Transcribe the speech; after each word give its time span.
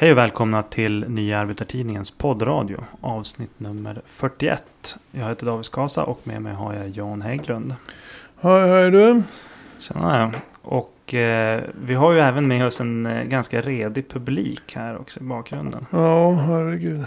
Hej 0.00 0.12
och 0.12 0.18
välkomna 0.18 0.62
till 0.62 1.08
Nya 1.08 1.38
Arbetartidningens 1.38 2.10
poddradio, 2.10 2.84
avsnitt 3.00 3.60
nummer 3.60 4.02
41. 4.06 4.96
Jag 5.10 5.28
heter 5.28 5.46
David 5.46 5.64
Skasa 5.64 6.04
och 6.04 6.20
med 6.24 6.42
mig 6.42 6.54
har 6.54 6.74
jag 6.74 6.88
Jan 6.88 7.22
Hägglund. 7.22 7.74
Hej, 8.40 8.68
hej 8.68 8.90
du. 8.90 9.22
Tjena! 9.78 10.32
Och 10.62 11.14
eh, 11.14 11.62
vi 11.84 11.94
har 11.94 12.12
ju 12.12 12.20
även 12.20 12.48
med 12.48 12.66
oss 12.66 12.80
en 12.80 13.06
eh, 13.06 13.22
ganska 13.22 13.60
redig 13.60 14.08
publik 14.08 14.76
här 14.76 14.98
också 14.98 15.20
i 15.20 15.22
bakgrunden. 15.22 15.86
Ja, 15.90 16.32
herregud. 16.32 17.04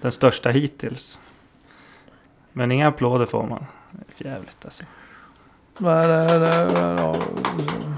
Den 0.00 0.12
största 0.12 0.50
hittills. 0.50 1.18
Men 2.52 2.72
inga 2.72 2.88
applåder 2.88 3.26
får 3.26 3.46
man. 3.46 3.66
Jävligt 4.18 4.64
alltså. 4.64 4.84
Nej, 5.78 6.08
nej, 6.08 6.40
nej, 6.40 6.68
nej. 6.96 7.93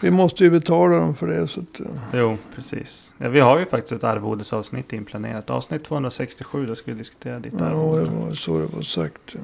Vi 0.00 0.10
måste 0.10 0.44
ju 0.44 0.50
betala 0.50 0.96
dem 0.96 1.14
för 1.14 1.26
det. 1.26 1.48
Så 1.48 1.60
att, 1.60 1.80
ja. 1.80 2.18
Jo, 2.18 2.38
precis. 2.54 3.14
Ja, 3.18 3.28
vi 3.28 3.40
har 3.40 3.58
ju 3.58 3.66
faktiskt 3.66 3.92
ett 3.92 4.04
arvodesavsnitt 4.04 4.92
inplanerat. 4.92 5.50
Avsnitt 5.50 5.84
267, 5.84 6.66
då 6.66 6.74
ska 6.74 6.92
vi 6.92 6.98
diskutera 6.98 7.38
ditt 7.38 7.52
ja, 7.52 7.58
det 7.58 7.66
arvode. 7.66 8.00
var 8.00 8.30
så 8.30 8.58
det 8.58 8.66
var 8.66 8.82
sagt. 8.82 9.36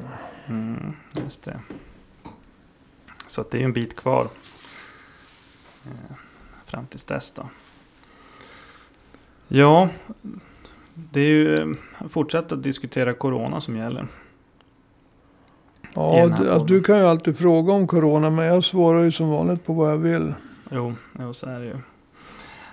Mm, 0.48 0.92
just 1.22 1.44
det. 1.44 1.60
Så 3.26 3.40
att 3.40 3.50
det 3.50 3.56
är 3.56 3.60
ju 3.60 3.64
en 3.64 3.72
bit 3.72 3.96
kvar. 3.96 4.28
Eh, 5.86 6.16
fram 6.66 6.86
tills 6.86 7.04
dess 7.04 7.30
då. 7.30 7.48
Ja, 9.48 9.88
det 10.94 11.20
är 11.20 11.28
ju 11.28 11.54
eh, 11.54 11.66
fortsätt 12.08 12.52
att 12.52 12.62
diskutera 12.62 13.14
corona 13.14 13.60
som 13.60 13.76
gäller. 13.76 14.06
Ja, 15.94 16.26
du, 16.38 16.74
du 16.74 16.82
kan 16.82 16.98
ju 16.98 17.04
alltid 17.04 17.38
fråga 17.38 17.72
om 17.72 17.86
corona. 17.86 18.30
Men 18.30 18.44
jag 18.44 18.64
svarar 18.64 19.02
ju 19.02 19.12
som 19.12 19.30
vanligt 19.30 19.66
på 19.66 19.72
vad 19.72 19.90
jag 19.90 19.98
vill. 19.98 20.34
Jo, 20.70 20.94
jo 21.18 21.34
så 21.34 21.50
är 21.50 21.60
det 21.60 21.66
ju. 21.66 21.76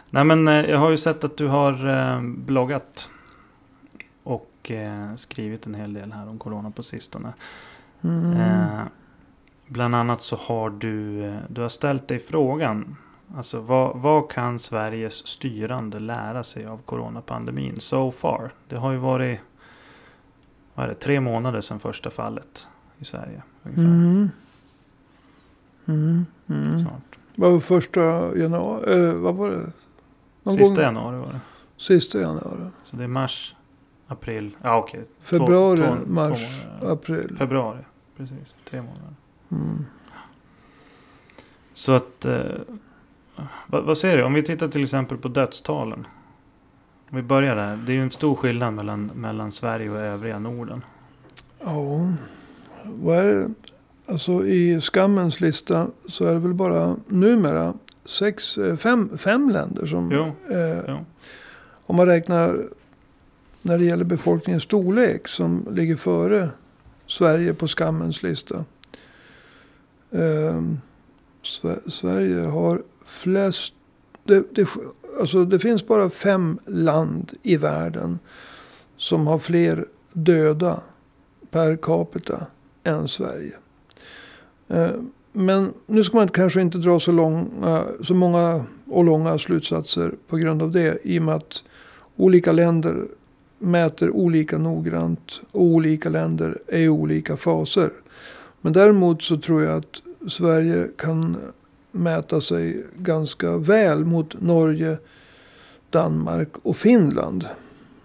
Nej 0.10 0.24
men 0.24 0.48
eh, 0.48 0.70
jag 0.70 0.78
har 0.78 0.90
ju 0.90 0.98
sett 0.98 1.24
att 1.24 1.38
du 1.38 1.48
har 1.48 1.90
eh, 1.90 2.22
bloggat. 2.22 3.10
Och 4.24 4.72
eh, 4.72 5.16
skrivit 5.16 5.66
en 5.66 5.76
hel 5.76 5.94
del 5.94 6.12
här 6.12 6.30
om 6.30 6.40
corona 6.40 6.72
på 6.72 6.84
sistone. 6.84 7.34
Mm. 8.02 8.34
Eh, 8.34 8.82
bland 9.68 9.96
annat 9.96 10.22
så 10.22 10.36
har 10.36 10.70
du, 10.70 11.22
du 11.48 11.62
har 11.62 11.70
ställt 11.70 12.08
dig 12.08 12.20
frågan. 12.20 12.96
Alltså 13.36 13.60
vad, 13.60 13.98
vad 13.98 14.32
kan 14.32 14.60
Sveriges 14.60 15.28
styrande 15.28 16.00
lära 16.00 16.44
sig 16.44 16.66
av 16.66 16.78
coronapandemin 16.78 17.80
so 17.80 18.12
far? 18.12 18.52
Det 18.68 18.76
har 18.76 18.92
ju 18.92 18.98
varit 18.98 19.40
vad 20.74 20.86
är 20.86 20.90
det, 20.90 20.96
tre 20.96 21.20
månader 21.20 21.62
sedan 21.62 21.80
första 21.80 22.10
fallet 22.10 22.68
i 23.02 23.06
Sverige. 23.06 23.42
Ungefär, 23.64 23.84
Mm. 23.84 24.30
Mm. 26.48 26.80
Snart. 26.80 27.18
Var 27.36 27.60
första 27.60 28.02
januari? 28.38 28.94
Eh, 29.08 29.14
vad 29.14 29.36
var 29.36 29.50
det? 29.50 29.72
Någon 30.44 30.56
Sista 30.56 30.76
gång- 30.76 30.84
januari 30.84 31.18
var 31.18 31.28
det. 31.34 31.40
Sista 31.78 32.20
januari. 32.20 32.60
Så 32.84 32.96
det 32.96 33.04
är 33.04 33.08
mars, 33.08 33.56
april, 34.08 34.56
ja 34.62 34.78
okej. 34.78 35.00
Två- 35.02 35.24
Februari, 35.40 35.78
två- 35.78 35.96
mars, 36.08 36.62
två- 36.82 36.88
april. 36.88 37.36
Februari, 37.38 37.80
precis. 38.18 38.56
Tre 38.70 38.82
månader. 38.82 39.14
Mm. 39.52 39.86
Så 41.74 41.92
att, 41.92 42.26
eh, 42.26 42.42
vad, 43.68 43.84
vad 43.84 43.98
säger 43.98 44.18
du? 44.18 44.24
Om 44.24 44.34
vi 44.34 44.44
tittar 44.44 44.68
till 44.68 44.84
exempel 44.84 45.18
på 45.18 45.28
dödstalen. 45.28 46.08
Om 47.10 47.16
vi 47.18 47.24
börjar 47.24 47.56
där. 47.56 47.76
Det 47.78 47.92
är 47.92 47.96
ju 47.96 48.04
en 48.04 48.12
stor 48.12 48.36
skillnad 48.36 48.74
mellan, 48.74 49.12
mellan 49.16 49.52
Sverige 49.52 49.90
och 49.90 50.00
övriga 50.00 50.40
Norden. 50.40 50.84
Ja, 51.60 52.00
vad 52.86 53.18
är 53.18 53.26
det? 53.26 53.50
Alltså 54.06 54.46
i 54.46 54.82
skammens 54.82 55.40
lista 55.42 55.88
så 56.08 56.26
är 56.26 56.34
det 56.34 56.40
väl 56.40 56.54
bara 56.54 56.96
numera 57.08 57.74
sex, 58.06 58.58
eh, 58.58 58.76
fem, 58.76 59.18
fem 59.18 59.50
länder 59.50 59.86
som... 59.86 60.12
Jo, 60.12 60.56
Eh, 60.56 60.80
jo. 60.88 60.98
Om 61.86 61.96
man 61.96 62.06
räknar 62.06 62.68
när 63.62 63.78
det 63.78 63.86
gäller 63.86 64.04
befolkningens 64.04 64.64
storlek 64.64 65.28
som 65.28 65.68
ligger 65.72 65.96
före 65.96 66.50
Sverige 67.08 67.54
på 67.54 67.68
skammens 67.68 68.24
lista. 68.24 68.66
Eh, 70.12 70.62
Sve- 71.44 71.90
Sverige 71.90 72.40
har 72.46 72.82
flest... 73.06 73.74
Det, 74.24 74.56
det, 74.56 74.70
alltså 75.20 75.46
det 75.46 75.60
finns 75.60 75.88
bara 75.88 76.10
fem 76.10 76.60
land 76.66 77.32
i 77.44 77.58
världen 77.58 78.20
som 78.98 79.28
har 79.28 79.38
fler 79.40 79.86
döda 80.14 80.80
per 81.50 81.76
capita 81.76 82.46
än 82.84 83.08
Sverige. 83.08 83.54
Eh, 84.68 84.92
Men 85.34 85.74
nu 85.86 86.04
ska 86.04 86.18
man 86.18 86.28
kanske 86.28 86.62
inte 86.62 86.78
dra 86.78 87.00
så, 87.00 87.12
långa, 87.12 87.86
så 88.04 88.14
många 88.14 88.66
och 88.88 89.04
långa 89.04 89.38
slutsatser 89.38 90.12
på 90.28 90.38
grund 90.38 90.62
av 90.62 90.72
det. 90.72 90.98
I 91.04 91.20
och 91.20 91.24
med 91.24 91.36
att 91.36 91.64
olika 92.16 92.52
länder 92.52 93.08
mäter 93.60 94.10
olika 94.10 94.58
noggrant. 94.58 95.42
Och 95.52 95.62
olika 95.62 96.10
länder 96.10 96.58
är 96.68 96.80
i 96.80 96.90
olika 96.90 97.38
faser. 97.38 97.90
Men 98.62 98.74
däremot 98.74 99.24
så 99.24 99.38
tror 99.38 99.64
jag 99.64 99.78
att 99.78 100.02
Sverige 100.32 100.88
kan 100.98 101.38
mäta 101.92 102.42
sig 102.42 102.86
ganska 102.98 103.58
väl 103.58 104.06
mot 104.06 104.42
Norge, 104.42 104.98
Danmark 105.90 106.50
och 106.64 106.78
Finland. 106.78 107.46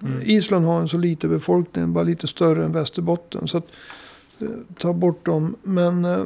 Mm. 0.02 0.22
Island 0.22 0.66
har 0.66 0.80
en 0.80 0.88
så 0.88 0.98
liten 0.98 1.30
befolkning, 1.30 1.92
bara 1.92 2.04
lite 2.04 2.26
större 2.26 2.64
än 2.64 2.72
Västerbotten. 2.72 3.48
Så 3.48 3.58
att, 3.58 3.64
eh, 3.64 3.70
ta 4.78 4.92
bort 4.92 5.26
dem. 5.26 5.56
Men 5.62 6.04
eh, 6.04 6.24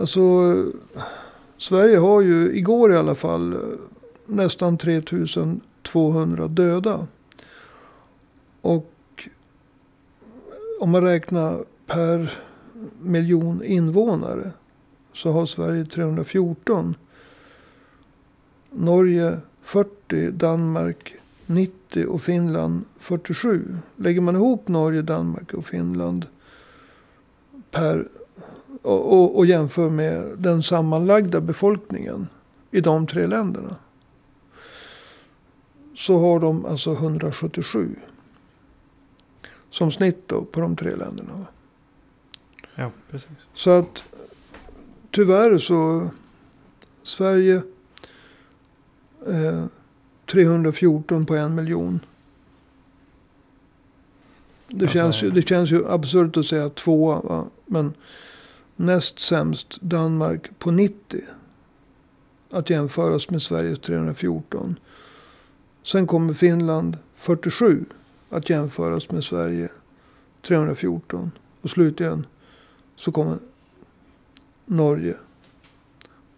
alltså, 0.00 0.20
Sverige 1.58 1.96
har 1.96 2.20
ju 2.20 2.56
igår 2.56 2.92
i 2.92 2.96
alla 2.96 3.14
fall 3.14 3.52
eh, 3.52 3.60
nästan 4.26 4.78
3200 4.78 6.48
döda. 6.48 7.06
Och 8.60 8.92
om 10.80 10.90
man 10.90 11.02
räknar 11.02 11.64
per 11.86 12.38
miljon 13.02 13.64
invånare 13.64 14.50
så 15.12 15.32
har 15.32 15.46
Sverige 15.46 15.84
314. 15.84 16.94
Norge 18.70 19.38
40, 19.62 20.30
Danmark 20.30 21.14
90 21.46 22.06
och 22.06 22.22
Finland 22.22 22.84
47. 22.98 23.76
Lägger 23.96 24.20
man 24.20 24.36
ihop 24.36 24.68
Norge, 24.68 25.02
Danmark 25.02 25.54
och 25.54 25.66
Finland 25.66 26.26
per, 27.78 28.08
och, 28.82 29.12
och, 29.12 29.36
och 29.36 29.46
jämför 29.46 29.90
med 29.90 30.38
den 30.38 30.62
sammanlagda 30.62 31.40
befolkningen 31.40 32.28
i 32.70 32.80
de 32.80 33.06
tre 33.06 33.26
länderna. 33.26 33.76
Så 35.96 36.18
har 36.18 36.40
de 36.40 36.66
alltså 36.66 36.92
177. 36.92 37.96
Som 39.70 39.92
snitt 39.92 40.28
då 40.28 40.44
på 40.44 40.60
de 40.60 40.76
tre 40.76 40.96
länderna. 40.96 41.46
Ja, 42.74 42.90
precis. 43.10 43.30
Så 43.54 43.70
att 43.70 44.08
tyvärr 45.10 45.58
så 45.58 46.10
Sverige 47.02 47.62
eh, 49.26 49.64
314 50.26 51.26
på 51.26 51.34
en 51.34 51.54
miljon. 51.54 52.00
Det, 54.68 54.84
Ja, 54.84 54.88
så 54.88 54.92
känns, 54.92 55.22
ju, 55.22 55.28
det. 55.28 55.34
det 55.34 55.48
känns 55.48 55.70
ju 55.70 55.88
absurt 55.88 56.36
att 56.36 56.46
säga 56.46 56.70
tvåa. 56.70 57.20
Va? 57.20 57.46
Men 57.66 57.92
näst 58.76 59.18
sämst 59.18 59.80
Danmark 59.80 60.58
på 60.58 60.70
90. 60.70 61.20
Att 62.50 62.70
jämföras 62.70 63.30
med 63.30 63.42
Sveriges 63.42 63.78
314. 63.78 64.78
Sen 65.82 66.06
kommer 66.06 66.34
Finland 66.34 66.96
47. 67.14 67.84
Att 68.30 68.50
jämföras 68.50 69.10
med 69.10 69.24
Sverige 69.24 69.68
314. 70.46 71.30
Och 71.62 71.70
slutligen 71.70 72.26
så 72.96 73.12
kommer 73.12 73.38
Norge 74.66 75.14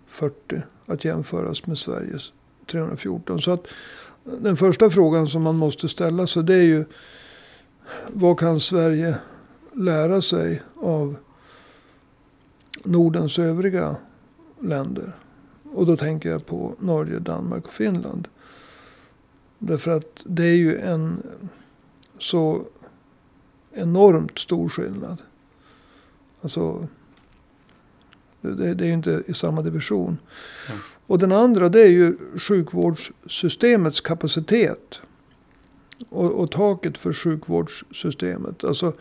40 0.06 0.62
att 0.86 1.04
jämföras 1.04 1.66
med 1.66 1.78
Sveriges 1.78 2.32
314. 2.66 3.42
Så 3.42 3.52
att 3.52 3.66
den 4.24 4.56
första 4.56 4.90
frågan 4.90 5.26
som 5.26 5.44
man 5.44 5.56
måste 5.56 5.88
ställa 5.88 6.26
sig 6.26 6.44
det 6.44 6.54
är 6.54 6.62
ju 6.62 6.84
vad 8.06 8.38
kan 8.38 8.60
Sverige 8.60 9.18
lära 9.72 10.22
sig 10.22 10.62
av 10.76 11.16
Nordens 12.84 13.38
övriga 13.38 13.96
länder? 14.60 15.12
Och 15.72 15.86
då 15.86 15.96
tänker 15.96 16.30
jag 16.30 16.46
på 16.46 16.74
Norge, 16.78 17.18
Danmark 17.18 17.66
och 17.66 17.72
Finland. 17.72 18.28
Därför 19.58 19.90
att 19.90 20.22
det 20.24 20.44
är 20.44 20.56
ju 20.56 20.78
en 20.78 21.22
så 22.18 22.64
enormt 23.72 24.38
stor 24.38 24.68
skillnad. 24.68 25.18
Alltså, 26.42 26.88
det, 28.40 28.74
det, 28.74 28.84
är 28.84 28.86
ju 28.86 28.92
inte 28.92 29.22
i 29.26 29.34
samma 29.34 29.62
division. 29.62 30.18
Mm. 30.68 30.80
Och 31.06 31.18
den 31.18 31.32
andra 31.32 31.68
det 31.68 31.80
är 31.80 31.88
ju 31.88 32.16
sjukvårdssystemets 32.38 34.00
kapacitet. 34.00 35.00
Och, 36.08 36.30
och 36.30 36.50
taket 36.50 36.98
för 36.98 37.12
sjukvårdssystemet. 37.12 38.64
Alltså 38.64 38.92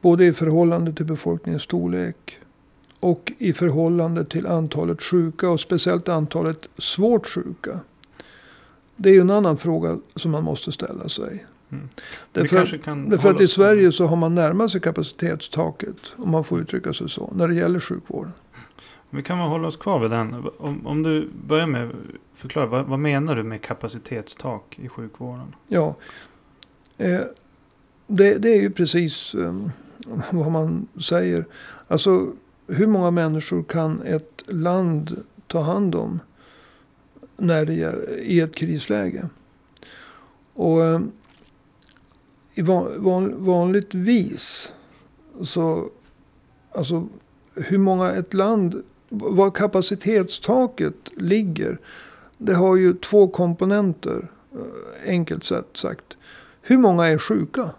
både 0.00 0.26
i 0.26 0.32
förhållande 0.32 0.92
till 0.92 1.06
befolkningens 1.06 1.62
storlek. 1.62 2.38
Och 3.00 3.32
i 3.38 3.52
förhållande 3.52 4.24
till 4.24 4.46
antalet 4.46 5.02
sjuka 5.02 5.50
och 5.50 5.60
speciellt 5.60 6.08
antalet 6.08 6.68
svårt 6.78 7.26
sjuka. 7.26 7.80
Det 8.96 9.08
är 9.08 9.12
ju 9.12 9.20
en 9.20 9.30
annan 9.30 9.56
fråga 9.56 9.98
som 10.16 10.30
man 10.30 10.44
måste 10.44 10.72
ställa 10.72 11.08
sig. 11.08 11.46
Mm. 11.72 11.88
Därför, 12.32 13.10
därför 13.10 13.30
att 13.30 13.40
i 13.40 13.48
Sverige 13.48 13.92
så 13.92 14.06
har 14.06 14.16
man 14.16 14.34
närmat 14.34 14.70
sig 14.70 14.80
kapacitetstaket. 14.80 15.96
Om 16.16 16.30
man 16.30 16.44
får 16.44 16.60
uttrycka 16.60 16.92
sig 16.92 17.10
så. 17.10 17.32
När 17.36 17.48
det 17.48 17.54
gäller 17.54 17.80
sjukvården. 17.80 18.32
Vi 19.14 19.22
kan 19.22 19.38
väl 19.38 19.48
hålla 19.48 19.68
oss 19.68 19.76
kvar 19.76 19.98
vid 19.98 20.10
den. 20.10 20.48
Om, 20.58 20.86
om 20.86 21.02
du 21.02 21.28
börjar 21.46 21.66
med 21.66 21.88
att 21.88 21.94
förklara. 22.34 22.66
Vad, 22.66 22.86
vad 22.86 22.98
menar 22.98 23.36
du 23.36 23.42
med 23.42 23.62
kapacitetstak 23.62 24.78
i 24.78 24.88
sjukvården? 24.88 25.54
Ja. 25.68 25.94
Eh, 26.98 27.20
det, 28.06 28.38
det 28.38 28.50
är 28.50 28.60
ju 28.60 28.70
precis 28.70 29.34
eh, 29.34 29.66
vad 30.30 30.52
man 30.52 30.88
säger. 31.00 31.44
Alltså 31.88 32.32
hur 32.66 32.86
många 32.86 33.10
människor 33.10 33.62
kan 33.62 34.02
ett 34.02 34.42
land 34.46 35.24
ta 35.46 35.60
hand 35.60 35.94
om 35.94 36.20
när 37.36 37.66
det 37.66 37.74
gäller, 37.74 38.18
i 38.18 38.40
ett 38.40 38.54
krisläge? 38.54 39.28
Och 40.54 40.84
eh, 40.84 41.00
i 42.54 42.62
van, 42.62 43.02
van, 43.02 43.44
vanligtvis 43.44 44.72
så, 45.42 45.90
alltså 46.70 47.08
hur 47.54 47.78
många 47.78 48.12
ett 48.12 48.34
land, 48.34 48.82
var 49.12 49.50
kapacitetstaket 49.50 51.10
ligger. 51.16 51.78
Det 52.38 52.54
har 52.54 52.76
ju 52.76 52.94
två 52.94 53.28
komponenter, 53.28 54.28
eh, 54.52 54.58
enkelt 55.06 55.44
sett 55.44 55.76
sagt. 55.76 56.16
Hur 56.62 56.78
många 56.78 57.06
är 57.06 57.18
sjuka? 57.18 57.70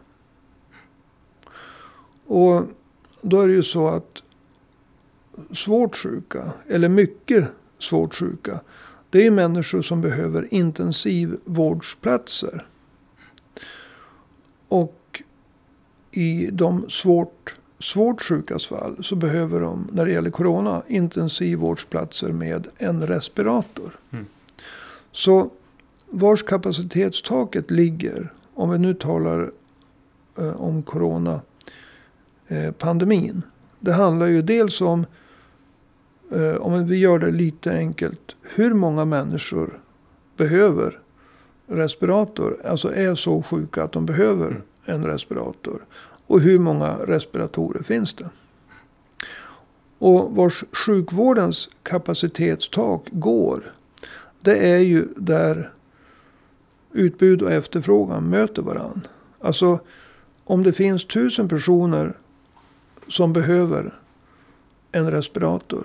Och 2.25 2.63
då 3.21 3.41
är 3.41 3.47
det 3.47 3.53
ju 3.53 3.63
så 3.63 3.87
att 3.87 4.23
svårt 5.51 5.95
sjuka, 5.95 6.51
eller 6.67 6.89
mycket 6.89 7.47
svårt 7.79 8.15
sjuka, 8.15 8.59
det 9.09 9.17
är 9.17 9.23
ju 9.23 9.31
människor 9.31 9.81
som 9.81 10.01
behöver 10.01 10.53
intensivvårdsplatser. 10.53 12.67
Och 14.67 15.23
i 16.11 16.49
de 16.51 16.89
svårt, 16.89 17.55
svårt 17.83 18.21
sjukas 18.21 18.67
fall 18.67 19.03
så 19.03 19.15
behöver 19.15 19.59
de, 19.59 19.89
när 19.91 20.05
det 20.05 20.11
gäller 20.11 20.29
corona, 20.29 20.83
intensivvårdsplatser 20.87 22.31
med 22.31 22.67
en 22.77 23.07
respirator. 23.07 23.99
Mm. 24.11 24.25
Så 25.11 25.49
vars 26.09 26.43
kapacitetstaket 26.43 27.71
ligger, 27.71 28.33
om 28.53 28.69
vi 28.69 28.77
nu 28.77 28.93
talar 28.93 29.51
eh, 30.37 30.61
om 30.61 30.83
corona 30.83 31.41
eh, 32.47 32.71
pandemin. 32.71 33.41
Det 33.79 33.93
handlar 33.93 34.25
ju 34.27 34.41
dels 34.41 34.81
om, 34.81 35.05
eh, 36.31 36.55
om 36.55 36.87
vi 36.87 36.97
gör 36.97 37.19
det 37.19 37.31
lite 37.31 37.71
enkelt, 37.71 38.35
hur 38.41 38.73
många 38.73 39.05
människor 39.05 39.79
behöver 40.37 40.99
respirator, 41.67 42.57
alltså 42.65 42.95
är 42.95 43.15
så 43.15 43.43
sjuka 43.43 43.83
att 43.83 43.91
de 43.91 44.05
behöver 44.05 44.61
Mm. 44.85 45.01
en 45.01 45.05
respirator. 45.05 45.85
Och 46.27 46.41
hur 46.41 46.59
många 46.59 46.97
respiratorer 46.97 47.83
finns 47.83 48.13
det? 48.13 48.29
Och 49.99 50.35
vars 50.35 50.63
sjukvårdens 50.71 51.69
kapacitetstak 51.83 53.07
går, 53.11 53.73
det 54.41 54.57
är 54.57 54.79
ju 54.79 55.07
där 55.17 55.71
utbud 56.91 57.41
och 57.41 57.51
efterfrågan 57.51 58.29
möter 58.29 58.61
varandra. 58.61 59.09
Alltså 59.39 59.79
om 60.43 60.63
det 60.63 60.73
finns 60.73 61.07
tusen 61.07 61.49
personer 61.49 62.17
som 63.07 63.33
behöver 63.33 63.93
en 64.91 65.11
respirator. 65.11 65.83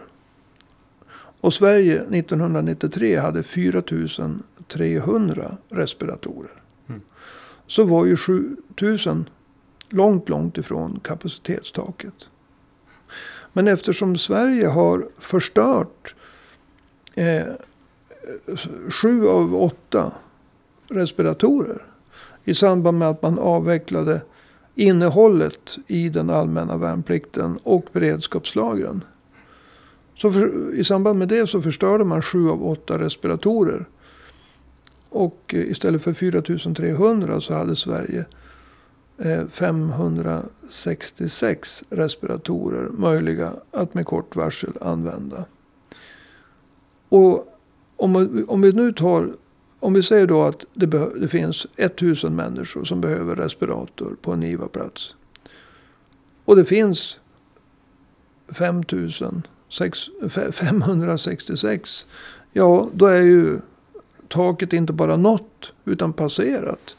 Och 1.41 1.55
Sverige 1.55 2.01
1993 2.01 3.17
hade 3.17 3.43
4300 3.43 5.57
respiratorer. 5.69 6.63
Mm. 6.89 7.01
Så 7.67 7.85
var 7.85 8.07
ju 8.07 8.17
7000 8.17 9.29
långt, 9.89 10.29
långt 10.29 10.59
ifrån 10.59 11.01
kapacitetstaket. 11.05 12.15
Men 13.53 13.69
eftersom 13.69 14.19
Sverige 14.19 14.67
har 14.67 15.09
förstört 15.19 16.15
eh, 17.15 17.47
sju 18.89 19.29
av 19.29 19.55
åtta 19.55 20.13
respiratorer 20.89 21.83
i 22.45 22.55
samband 22.55 22.99
med 22.99 23.09
att 23.09 23.23
man 23.23 23.39
avvecklade 23.39 24.21
innehållet 24.75 25.79
i 25.87 26.09
den 26.09 26.31
allmänna 26.31 26.77
värnplikten 26.77 27.59
och 27.63 27.87
beredskapslagren. 27.93 29.05
Så 30.17 30.31
för, 30.31 30.75
I 30.75 30.85
samband 30.85 31.19
med 31.19 31.29
det 31.29 31.47
så 31.47 31.61
förstörde 31.61 32.05
man 32.05 32.23
sju 32.23 32.51
av 32.51 32.67
åtta 32.67 32.99
respiratorer. 32.99 33.85
Och 35.09 35.55
eh, 35.55 35.71
istället 35.71 36.03
för 36.03 36.13
4300 36.13 37.41
så 37.41 37.55
hade 37.55 37.77
Sverige 37.77 38.25
Eh, 39.19 39.47
566 39.47 41.85
respiratorer 41.91 42.89
möjliga 42.89 43.53
att 43.71 43.95
med 43.95 44.07
kort 44.07 44.37
varsel 44.37 44.73
använda. 44.81 45.45
Och 47.09 47.59
om, 47.97 48.45
om 48.49 48.61
vi 48.61 48.73
nu 48.73 48.93
tar 48.93 49.33
om 49.81 49.93
vi 49.93 50.03
säger 50.03 50.27
då 50.27 50.43
att 50.43 50.65
det, 50.75 50.87
det 51.21 51.29
finns 51.29 51.67
1000 51.77 52.37
människor 52.37 52.85
som 52.85 53.01
behöver 53.01 53.37
respirator 53.37 54.17
på 54.23 54.33
en 54.33 54.43
IVA-plats. 54.43 55.15
Och 56.45 56.57
det 56.57 56.65
finns 56.65 57.19
5000, 58.49 59.43
566. 60.53 62.07
Ja, 62.53 62.89
då 62.93 63.07
är 63.07 63.21
ju 63.21 63.61
taket 64.29 64.73
inte 64.73 64.93
bara 64.93 65.17
nått 65.17 65.73
utan 65.85 66.13
passerat. 66.13 66.97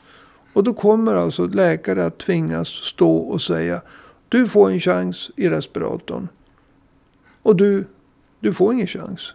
Och 0.59 0.65
då 0.65 0.73
kommer 0.73 1.15
alltså 1.15 1.47
läkare 1.47 2.05
att 2.05 2.17
tvingas 2.17 2.67
stå 2.67 3.17
och 3.17 3.41
säga 3.41 3.81
du 4.29 4.47
får 4.47 4.69
en 4.69 4.79
chans 4.79 5.31
i 5.35 5.49
respiratorn. 5.49 6.27
Och 7.41 7.55
du, 7.55 7.85
du 8.39 8.53
får 8.53 8.73
ingen 8.73 8.87
chans. 8.87 9.33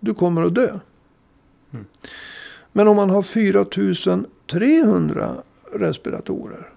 Du 0.00 0.14
kommer 0.14 0.42
att 0.42 0.54
dö. 0.54 0.78
Mm. 1.70 1.86
Men 2.72 2.88
om 2.88 2.96
man 2.96 3.10
har 3.10 3.22
4300 3.22 5.42
respiratorer 5.72 6.68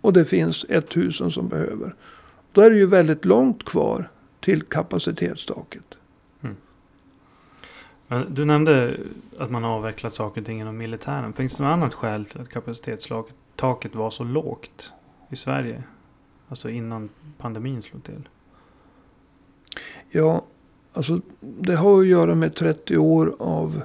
och 0.00 0.12
det 0.12 0.24
finns 0.24 0.66
1000 0.68 1.30
som 1.30 1.48
behöver. 1.48 1.94
Då 2.52 2.60
är 2.60 2.70
det 2.70 2.76
ju 2.76 2.86
väldigt 2.86 3.24
långt 3.24 3.64
kvar 3.64 4.10
till 4.40 4.62
kapacitetstaket. 4.62 5.94
Men 8.08 8.34
du 8.34 8.44
nämnde 8.44 9.00
att 9.38 9.50
man 9.50 9.64
har 9.64 9.70
avvecklat 9.70 10.14
saker 10.14 10.40
och 10.40 10.46
ting 10.46 10.60
inom 10.60 10.76
militären. 10.76 11.32
Finns 11.32 11.54
det 11.54 11.62
något 11.62 11.72
annat 11.72 11.94
skäl 11.94 12.26
till 12.26 12.40
att 12.40 12.48
kapacitetstaket 12.48 13.94
var 13.94 14.10
så 14.10 14.24
lågt 14.24 14.92
i 15.30 15.36
Sverige? 15.36 15.82
Alltså 16.48 16.70
innan 16.70 17.08
pandemin 17.38 17.82
slog 17.82 18.02
till. 18.02 18.28
Ja, 20.10 20.44
alltså 20.92 21.20
det 21.40 21.76
har 21.76 22.00
att 22.00 22.06
göra 22.06 22.34
med 22.34 22.54
30 22.54 22.98
år 22.98 23.36
av 23.38 23.82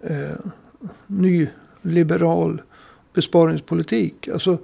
eh, 0.00 0.36
nyliberal 1.06 2.62
besparingspolitik. 3.12 4.28
Alltså 4.28 4.58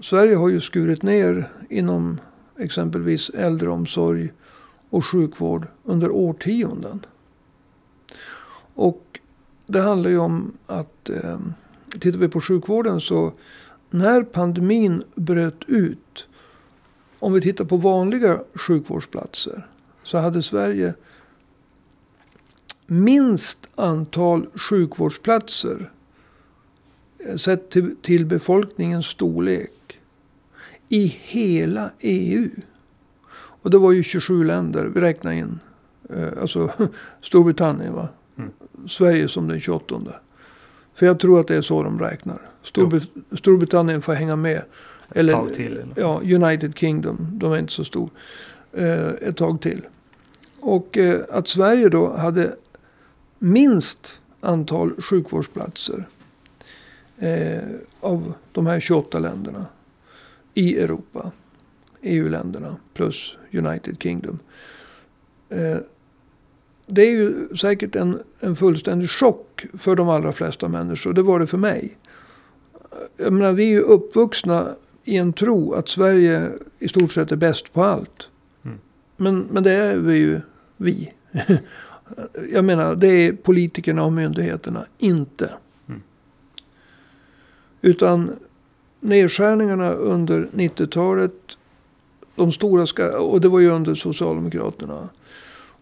Sverige 0.00 0.36
har 0.36 0.48
ju 0.48 0.60
skurit 0.60 1.02
ner 1.02 1.48
inom 1.68 2.20
exempelvis 2.58 3.30
äldreomsorg 3.30 4.32
och 4.96 5.06
sjukvård 5.06 5.66
under 5.84 6.10
årtionden. 6.10 7.06
Och 8.74 9.20
det 9.66 9.80
handlar 9.80 10.10
ju 10.10 10.18
om 10.18 10.52
att 10.66 11.10
eh, 11.10 11.38
tittar 12.00 12.18
vi 12.18 12.28
på 12.28 12.40
sjukvården 12.40 13.00
så 13.00 13.32
när 13.90 14.22
pandemin 14.22 15.02
bröt 15.14 15.64
ut 15.66 16.26
om 17.18 17.32
vi 17.32 17.40
tittar 17.40 17.64
på 17.64 17.76
vanliga 17.76 18.40
sjukvårdsplatser 18.54 19.66
så 20.02 20.18
hade 20.18 20.42
Sverige 20.42 20.94
minst 22.86 23.68
antal 23.74 24.46
sjukvårdsplatser 24.54 25.90
eh, 27.18 27.36
sett 27.36 27.70
till, 27.70 27.96
till 28.02 28.26
befolkningens 28.26 29.06
storlek 29.06 29.98
i 30.88 31.06
hela 31.06 31.90
EU. 32.00 32.50
Och 33.66 33.70
det 33.72 33.78
var 33.78 33.92
ju 33.92 34.02
27 34.02 34.44
länder, 34.44 34.84
vi 34.84 35.00
räknar 35.00 35.32
in 35.32 35.60
eh, 36.10 36.28
alltså 36.40 36.70
Storbritannien 37.22 37.94
va? 37.94 38.08
Mm. 38.38 38.50
Sverige 38.88 39.28
som 39.28 39.48
den 39.48 39.60
28. 39.60 40.00
För 40.94 41.06
jag 41.06 41.20
tror 41.20 41.40
att 41.40 41.48
det 41.48 41.56
är 41.56 41.62
så 41.62 41.82
de 41.82 42.00
räknar. 42.00 42.38
Storb- 42.62 43.06
Storbritannien 43.32 44.02
får 44.02 44.12
hänga 44.12 44.36
med. 44.36 44.62
Eller, 45.10 45.32
tag 45.32 45.54
till 45.54 45.74
fall. 45.76 45.92
Ja, 45.96 46.20
United 46.34 46.78
Kingdom. 46.78 47.28
De 47.32 47.52
är 47.52 47.56
inte 47.58 47.72
så 47.72 47.84
stor. 47.84 48.10
Eh, 48.72 49.08
ett 49.08 49.36
tag 49.36 49.60
till. 49.60 49.82
Och 50.60 50.98
eh, 50.98 51.20
att 51.30 51.48
Sverige 51.48 51.88
då 51.88 52.16
hade 52.16 52.56
minst 53.38 54.20
antal 54.40 55.02
sjukvårdsplatser. 55.02 56.04
Eh, 57.18 57.58
av 58.00 58.32
de 58.52 58.66
här 58.66 58.80
28 58.80 59.18
länderna. 59.18 59.66
I 60.54 60.78
Europa. 60.78 61.30
EU-länderna 62.06 62.76
plus 62.94 63.36
United 63.52 64.02
Kingdom. 64.02 64.38
Eh, 65.48 65.78
det 66.86 67.02
är 67.02 67.10
ju 67.10 67.56
säkert 67.56 67.96
en, 67.96 68.22
en 68.40 68.56
fullständig 68.56 69.10
chock 69.10 69.66
för 69.74 69.96
de 69.96 70.08
allra 70.08 70.32
flesta 70.32 70.68
människor. 70.68 71.12
Det 71.12 71.22
var 71.22 71.40
det 71.40 71.46
för 71.46 71.58
mig. 71.58 71.96
Jag 73.16 73.32
menar, 73.32 73.52
vi 73.52 73.64
är 73.64 73.68
ju 73.68 73.80
uppvuxna 73.80 74.74
i 75.04 75.16
en 75.16 75.32
tro 75.32 75.72
att 75.72 75.88
Sverige 75.88 76.52
i 76.78 76.88
stort 76.88 77.12
sett 77.12 77.32
är 77.32 77.36
bäst 77.36 77.72
på 77.72 77.82
allt. 77.82 78.28
Mm. 78.64 78.78
Men, 79.16 79.38
men 79.50 79.62
det 79.62 79.72
är 79.72 79.96
vi 79.96 80.14
ju, 80.14 80.40
vi. 80.76 81.12
Jag 82.52 82.64
menar, 82.64 82.96
det 82.96 83.08
är 83.08 83.32
politikerna 83.32 84.04
och 84.04 84.12
myndigheterna 84.12 84.86
inte. 84.98 85.50
Mm. 85.88 86.02
Utan 87.80 88.30
nedskärningarna 89.00 89.92
under 89.92 90.48
90-talet, 90.54 91.58
de 92.36 92.52
stora 92.52 92.86
ska 92.86 93.18
och 93.18 93.40
det 93.40 93.48
var 93.48 93.60
ju 93.60 93.70
under 93.70 93.94
Socialdemokraterna. 93.94 95.08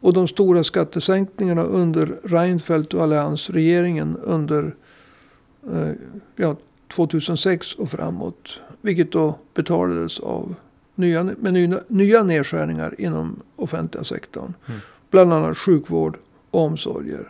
Och 0.01 0.13
de 0.13 0.29
stora 0.29 0.65
skattesänkningarna 0.65 1.63
under 1.63 2.19
Reinfeldt 2.23 2.95
och 2.95 3.03
alliansregeringen 3.03 4.17
under 4.17 4.75
eh, 5.73 5.91
ja, 6.37 6.57
2006 6.95 7.75
och 7.75 7.91
framåt. 7.91 8.61
Vilket 8.81 9.13
då 9.13 9.39
betalades 9.55 10.21
av 10.21 10.55
nya, 10.95 11.23
med 11.23 11.53
nya, 11.53 11.81
nya 11.89 12.23
nedskärningar 12.23 12.95
inom 12.99 13.43
offentliga 13.57 14.05
sektorn. 14.05 14.55
Mm. 14.67 14.81
Bland 15.11 15.33
annat 15.33 15.59
sjukvård 15.59 16.19
och 16.51 16.61
omsorger. 16.61 17.29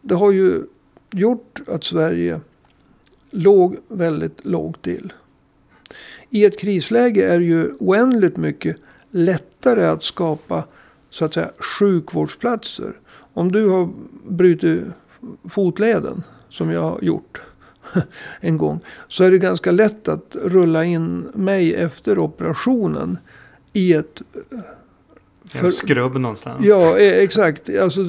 Det 0.00 0.14
har 0.14 0.30
ju 0.30 0.62
gjort 1.10 1.60
att 1.66 1.84
Sverige 1.84 2.40
låg 3.30 3.76
väldigt 3.88 4.44
lågt 4.44 4.82
till. 4.82 5.12
I 6.30 6.44
ett 6.44 6.58
krisläge 6.58 7.32
är 7.32 7.38
det 7.38 7.44
ju 7.44 7.72
oändligt 7.78 8.36
mycket 8.36 8.76
lättare 9.10 9.86
att 9.86 10.02
skapa 10.02 10.64
så 11.10 11.24
att 11.24 11.34
säga 11.34 11.50
sjukvårdsplatser. 11.78 12.92
Om 13.32 13.52
du 13.52 13.68
har 13.68 13.88
brutit 14.28 14.82
fotleden, 15.48 16.22
som 16.48 16.70
jag 16.70 16.82
har 16.82 16.98
gjort 17.02 17.40
en 18.40 18.58
gång. 18.58 18.80
Så 19.08 19.24
är 19.24 19.30
det 19.30 19.38
ganska 19.38 19.70
lätt 19.70 20.08
att 20.08 20.36
rulla 20.42 20.84
in 20.84 21.26
mig 21.34 21.74
efter 21.74 22.18
operationen 22.18 23.18
i 23.72 23.92
ett... 23.92 24.22
En 25.60 25.70
skrubb 25.70 26.16
någonstans. 26.16 26.60
Ja, 26.64 26.98
e- 26.98 27.22
exakt. 27.22 27.68
Alltså, 27.68 28.00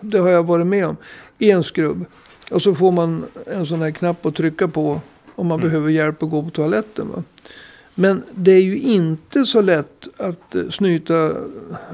det 0.00 0.18
har 0.18 0.30
jag 0.30 0.42
varit 0.42 0.66
med 0.66 0.86
om. 0.86 0.96
I 1.38 1.50
en 1.50 1.64
skrubb. 1.64 2.04
Och 2.50 2.62
så 2.62 2.74
får 2.74 2.92
man 2.92 3.24
en 3.46 3.66
sån 3.66 3.82
här 3.82 3.90
knapp 3.90 4.26
att 4.26 4.36
trycka 4.36 4.68
på 4.68 5.00
om 5.42 5.48
man 5.48 5.58
Mm. 5.60 5.70
behöver 5.70 5.90
hjälp 5.90 6.22
att 6.22 6.30
gå 6.30 6.42
på 6.42 6.50
toaletten. 6.50 7.08
Va? 7.08 7.22
Men 7.94 8.22
det 8.34 8.52
är 8.52 8.60
ju 8.62 8.78
inte 8.78 9.46
så 9.46 9.60
lätt 9.60 10.08
att 10.16 10.54
eh, 10.54 10.68
snyta, 10.68 11.32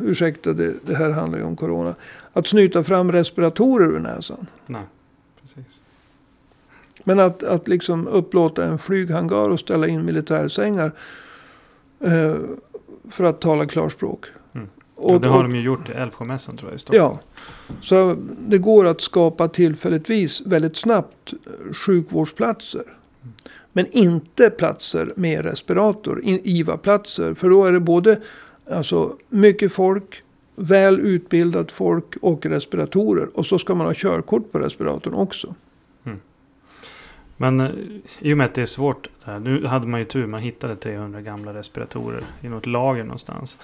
ursäkta 0.03 0.53
det, 0.53 0.75
det 0.87 0.95
här 0.95 1.11
handlar 1.11 1.39
ju 1.39 1.45
om 1.45 1.57
corona, 1.57 1.95
att 2.33 2.47
snyta 2.47 2.83
fram 2.83 3.13
respiratorer 3.13 3.87
ur 3.87 3.99
näsan. 3.99 4.47
Nej, 4.67 4.83
precis. 5.43 5.81
Men 7.05 7.21
att, 7.21 7.43
att 7.43 7.69
liksom 7.69 8.09
upplåta 8.09 8.65
en 8.65 8.79
flyghangar 8.79 9.49
och 9.51 9.61
ställa 9.61 9.87
in 9.87 10.05
militärsängar. 10.05 10.93
Eh, 12.01 12.35
för 13.11 13.25
att 13.25 13.41
tala 13.41 13.67
klarspråk. 13.67 14.27
Mm. 14.55 14.69
Och, 14.95 15.15
ja, 15.15 15.19
det 15.19 15.29
har 15.29 15.43
de 15.43 15.55
ju 15.57 15.61
gjort 15.63 15.89
i 15.89 15.93
Älvsjömässan 15.93 16.57
tror 16.57 16.71
jag 16.71 16.77
i 16.77 16.79
Stockholm. 16.79 17.17
Ja, 17.69 17.75
så 17.83 18.17
det 18.49 18.59
går 18.59 18.85
att 18.87 19.01
skapa 19.01 19.49
tillfälligtvis 19.49 20.41
väldigt 20.47 20.77
snabbt 20.77 21.33
eh, 21.33 21.73
sjukvårdsplatser. 21.75 22.83
Men 23.73 23.87
inte 23.87 24.51
platser 24.51 25.13
med 25.17 25.45
respirator, 25.45 26.21
IVA-platser. 26.25 27.35
För 27.35 27.51
då 27.51 27.65
är 27.65 27.73
det 27.73 27.81
både 27.81 28.21
alltså, 28.71 29.17
mycket 29.29 29.73
folk, 29.73 30.23
väl 30.57 31.01
utbildat 31.01 31.73
folk 31.73 32.17
och 32.23 32.47
respiratorer. 32.47 33.29
Och 33.35 33.47
så 33.47 33.59
ska 33.59 33.75
man 33.75 33.87
ha 33.87 33.95
körkort 33.95 34.53
på 34.53 34.59
respiratorn 34.59 35.15
också. 35.15 35.55
Men 37.41 37.61
eh, 37.61 37.71
i 38.19 38.33
och 38.33 38.39
med 38.39 38.45
att 38.45 38.55
det 38.55 38.63
är 38.63 38.67
svårt. 38.67 39.09
Nu 39.41 39.67
hade 39.67 39.87
man 39.87 40.01
ju 40.01 40.07
tur. 40.07 40.27
Man 40.27 40.41
hittade 40.41 40.77
300 40.77 41.21
gamla 41.21 41.55
respiratorer 41.55 42.23
i 42.41 42.49
något 42.49 42.67
lager 42.67 43.05
någonstans. 43.05 43.59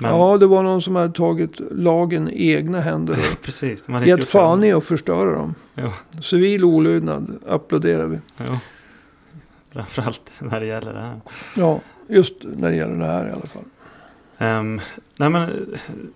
Men, 0.00 0.10
Ja, 0.10 0.38
det 0.38 0.46
var 0.46 0.62
någon 0.62 0.82
som 0.82 0.96
hade 0.96 1.12
tagit 1.12 1.60
lagen 1.70 2.28
i 2.28 2.52
egna 2.52 2.80
händer 2.80 3.18
precis. 3.42 3.88
Man 3.88 4.06
gett 4.06 4.28
fan 4.28 4.64
i 4.64 4.72
att 4.72 4.84
förstöra 4.84 5.34
dem. 5.34 5.54
Jo. 5.74 5.90
Civil 6.22 6.64
olydnad 6.64 7.38
applåderar 7.48 8.06
vi. 8.06 8.18
Jo. 8.38 8.58
Framförallt 9.72 10.30
när 10.38 10.60
det 10.60 10.66
gäller 10.66 10.92
det 10.92 11.00
här. 11.00 11.20
Ja, 11.56 11.80
just 12.06 12.34
när 12.42 12.70
det 12.70 12.76
gäller 12.76 12.96
det 12.98 13.06
här 13.06 13.28
i 13.28 13.32
alla 13.32 13.46
fall. 13.46 13.64
Ehm, 14.38 14.80
nej 15.16 15.30
men, 15.30 15.74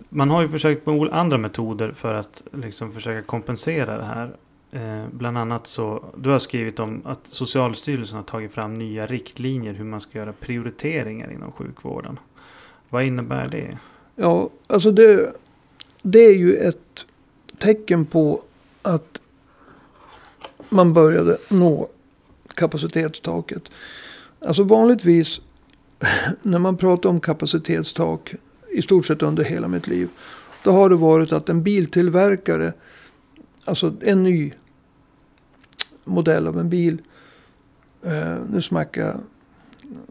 man 0.09 0.29
har 0.29 0.41
ju 0.41 0.49
försökt 0.49 0.87
ol- 0.87 1.11
andra 1.11 1.37
metoder 1.37 1.91
för 1.91 2.13
att 2.13 2.43
liksom 2.51 2.91
försöka 2.93 3.27
kompensera 3.27 3.97
det 3.97 4.03
här. 4.05 4.31
Eh, 4.71 5.05
bland 5.11 5.37
annat 5.37 5.67
så, 5.67 6.05
du 6.17 6.29
har 6.29 6.39
skrivit 6.39 6.79
om 6.79 7.01
att 7.05 7.19
Socialstyrelsen 7.23 8.15
har 8.17 8.23
tagit 8.23 8.51
fram 8.51 8.73
nya 8.73 9.05
riktlinjer 9.05 9.73
hur 9.73 9.85
man 9.85 10.01
ska 10.01 10.17
göra 10.19 10.33
prioriteringar 10.39 11.31
inom 11.31 11.51
sjukvården. 11.51 12.19
Vad 12.89 13.03
innebär 13.03 13.47
det? 13.47 13.77
Ja, 14.15 14.49
alltså 14.67 14.91
det, 14.91 15.33
det 16.01 16.19
är 16.25 16.33
ju 16.35 16.55
ett 16.55 17.05
tecken 17.59 18.05
på 18.05 18.41
att 18.81 19.19
man 20.71 20.93
började 20.93 21.37
nå 21.49 21.87
kapacitetstaket. 22.55 23.63
Alltså 24.39 24.63
vanligtvis 24.63 25.41
när 26.41 26.59
man 26.59 26.77
pratar 26.77 27.09
om 27.09 27.19
kapacitetstak 27.19 28.35
i 28.71 28.81
stort 28.81 29.05
sett 29.05 29.21
under 29.21 29.43
hela 29.43 29.67
mitt 29.67 29.87
liv. 29.87 30.09
Då 30.63 30.71
har 30.71 30.89
det 30.89 30.95
varit 30.95 31.31
att 31.31 31.49
en 31.49 31.63
biltillverkare, 31.63 32.73
alltså 33.65 33.93
en 34.01 34.23
ny 34.23 34.53
modell 36.03 36.47
av 36.47 36.59
en 36.59 36.69
bil. 36.69 37.01
Eh, 38.03 38.35
nu 38.51 38.61
smackar 38.61 39.01
jag, 39.01 39.19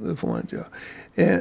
det 0.09 0.17
får 0.17 0.29
man 0.29 0.41
inte 0.41 0.57
göra. 0.57 0.67
Eh, 1.15 1.41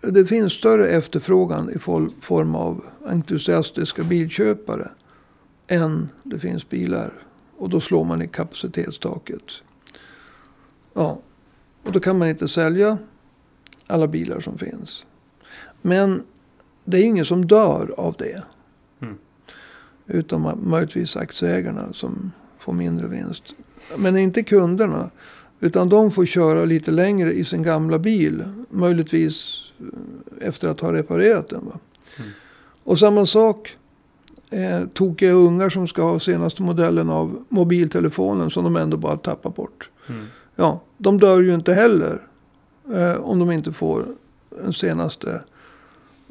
det 0.00 0.26
finns 0.26 0.52
större 0.52 0.88
efterfrågan 0.88 1.70
i 1.70 1.78
form 2.20 2.54
av 2.54 2.84
entusiastiska 3.06 4.02
bilköpare 4.02 4.88
än 5.66 6.08
det 6.22 6.38
finns 6.38 6.68
bilar. 6.68 7.12
Och 7.56 7.68
då 7.68 7.80
slår 7.80 8.04
man 8.04 8.22
i 8.22 8.28
kapacitetstaket. 8.28 9.62
Ja, 10.98 11.18
och 11.82 11.92
då 11.92 12.00
kan 12.00 12.18
man 12.18 12.28
inte 12.28 12.48
sälja 12.48 12.98
alla 13.86 14.06
bilar 14.06 14.40
som 14.40 14.58
finns. 14.58 15.06
Men 15.82 16.22
det 16.84 16.98
är 16.98 17.02
ingen 17.02 17.24
som 17.24 17.46
dör 17.46 17.94
av 17.96 18.14
det. 18.18 18.42
Mm. 19.00 19.18
Utom 20.06 20.60
möjligtvis 20.62 21.16
aktieägarna 21.16 21.92
som 21.92 22.32
får 22.58 22.72
mindre 22.72 23.06
vinst. 23.06 23.54
Men 23.96 24.16
inte 24.16 24.42
kunderna. 24.42 25.10
Utan 25.60 25.88
de 25.88 26.10
får 26.10 26.26
köra 26.26 26.64
lite 26.64 26.90
längre 26.90 27.32
i 27.32 27.44
sin 27.44 27.62
gamla 27.62 27.98
bil. 27.98 28.44
Möjligtvis 28.70 29.64
eh, 29.80 30.48
efter 30.48 30.68
att 30.68 30.80
ha 30.80 30.92
reparerat 30.92 31.48
den. 31.48 31.66
Va? 31.66 31.78
Mm. 32.18 32.30
Och 32.84 32.98
samma 32.98 33.26
sak. 33.26 33.76
Eh, 34.50 34.86
tokiga 34.86 35.32
ungar 35.32 35.68
som 35.68 35.88
ska 35.88 36.02
ha 36.02 36.18
senaste 36.18 36.62
modellen 36.62 37.10
av 37.10 37.44
mobiltelefonen 37.48 38.50
som 38.50 38.64
de 38.64 38.76
ändå 38.76 38.96
bara 38.96 39.16
tappar 39.16 39.50
bort. 39.50 39.90
Mm. 40.08 40.26
Ja, 40.60 40.80
de 40.96 41.18
dör 41.18 41.42
ju 41.42 41.54
inte 41.54 41.74
heller. 41.74 42.20
Eh, 42.94 43.14
om 43.14 43.38
de 43.38 43.50
inte 43.50 43.72
får 43.72 44.04
den 44.62 44.72
senaste 44.72 45.40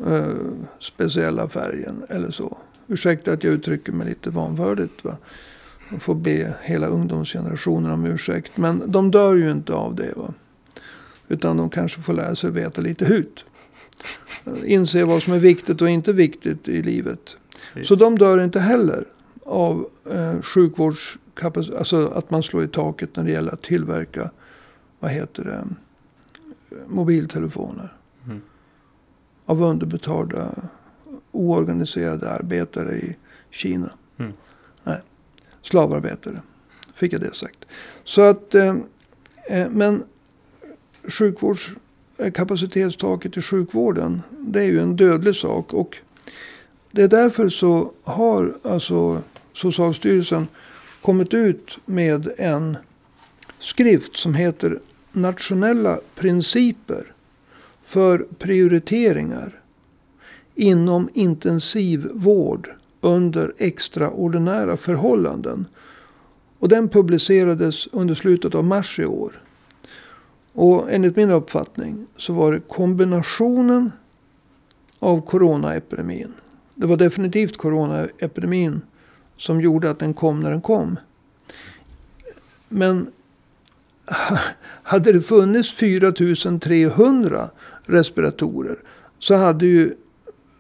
eh, 0.08 0.36
speciella 0.80 1.48
färgen 1.48 2.04
eller 2.10 2.32
så. 2.32 2.58
Ursäkta 2.88 3.32
att 3.32 3.44
jag 3.44 3.54
uttrycker 3.54 3.92
mig 3.92 4.08
lite 4.08 4.30
vanvördigt. 4.30 5.04
Va? 5.04 5.18
Jag 5.92 6.02
får 6.02 6.16
be 6.16 6.54
hela 6.62 6.88
ungdomsgenerationen 6.88 7.92
om 7.92 8.06
ursäkt. 8.06 8.58
Men 8.58 8.92
de 8.92 9.12
dör 9.12 9.36
ju 9.36 9.52
inte 9.52 9.74
av 9.74 9.96
det. 9.96 10.14
Va? 10.16 10.34
Utan 11.28 11.58
de 11.58 11.70
kanske 11.70 12.02
får 12.02 12.14
lära 12.14 12.36
sig 12.36 12.52
veta 12.52 12.82
lite 12.82 13.06
hut. 13.06 13.46
Inse 14.66 15.04
vad 15.04 15.24
som 15.24 15.34
är 15.34 15.40
viktigt 15.40 15.82
och 15.82 15.90
inte 15.90 16.14
viktigt 16.14 16.68
i 16.68 16.82
livet. 16.82 17.38
Precis. 17.74 17.88
Så 17.88 17.96
de 17.96 18.18
dör 18.18 18.44
inte 18.44 18.60
heller 18.60 19.06
av 19.46 19.90
eh, 20.12 20.42
sjukvårdskapacitet. 20.42 21.27
Alltså 21.44 22.08
att 22.08 22.30
man 22.30 22.44
slår 22.44 22.64
i 22.64 22.68
taket 22.68 23.16
när 23.16 23.24
det 23.24 23.32
gäller 23.32 23.52
att 23.52 23.62
tillverka. 23.62 24.32
Vad 25.00 25.12
heter 25.12 25.44
det? 25.44 25.66
Mobiltelefoner. 26.88 27.94
Mm. 28.26 28.42
Av 29.46 29.62
underbetalda 29.62 30.52
oorganiserade 31.32 32.32
arbetare 32.32 32.96
i 32.96 33.16
Kina. 33.52 33.90
Mm. 34.18 34.34
Nej, 34.84 35.02
slavarbetare. 35.62 36.42
Fick 36.94 37.14
jag 37.14 37.22
det 37.22 37.36
sagt. 37.36 37.66
Så 38.04 38.22
att, 38.22 38.56
eh, 38.56 38.76
eh, 39.48 39.70
men 39.70 40.04
sjukvårds, 41.04 41.70
eh, 42.18 42.32
kapacitetstaket 42.32 43.38
i 43.38 43.42
sjukvården. 43.42 44.22
Det 44.30 44.60
är 44.60 44.66
ju 44.66 44.82
en 44.82 44.96
dödlig 44.96 45.36
sak. 45.36 45.74
Och 45.74 45.98
det 46.92 47.04
är 47.04 47.08
därför 47.08 47.50
så 47.50 47.92
har 48.04 48.58
alltså 48.64 49.22
Socialstyrelsen 49.54 50.48
kommit 51.02 51.34
ut 51.34 51.78
med 51.86 52.30
en 52.38 52.78
skrift 53.60 54.18
som 54.18 54.34
heter 54.34 54.80
Nationella 55.12 56.00
principer 56.16 57.04
för 57.84 58.26
prioriteringar 58.38 59.62
inom 60.56 61.10
intensivvård 61.14 62.70
under 63.02 63.54
extraordinära 63.58 64.78
förhållanden. 64.78 65.66
Och 66.60 66.70
den 66.70 66.90
publicerades 66.90 67.88
under 67.92 68.16
slutet 68.16 68.56
av 68.56 68.64
mars 68.64 69.00
i 69.00 69.06
år. 69.06 69.42
Och 70.54 70.92
enligt 70.92 71.16
min 71.16 71.32
uppfattning 71.32 72.06
så 72.18 72.34
var 72.34 72.52
det 72.52 72.60
kombinationen 72.60 73.92
av 75.00 75.22
coronaepidemin. 75.22 76.34
Det 76.76 76.88
var 76.88 76.98
definitivt 76.98 77.58
coronaepidemin 77.58 78.82
som 79.38 79.62
gjorde 79.62 79.90
att 79.90 80.00
den 80.00 80.14
kom 80.14 80.40
när 80.40 80.52
den 80.52 80.62
kom. 80.62 81.00
Men 82.70 83.08
hade 84.84 85.12
det 85.12 85.22
funnits 85.22 85.72
4300 85.72 87.50
respiratorer 87.86 88.78
så 89.20 89.36
hade 89.36 89.66
ju 89.66 89.94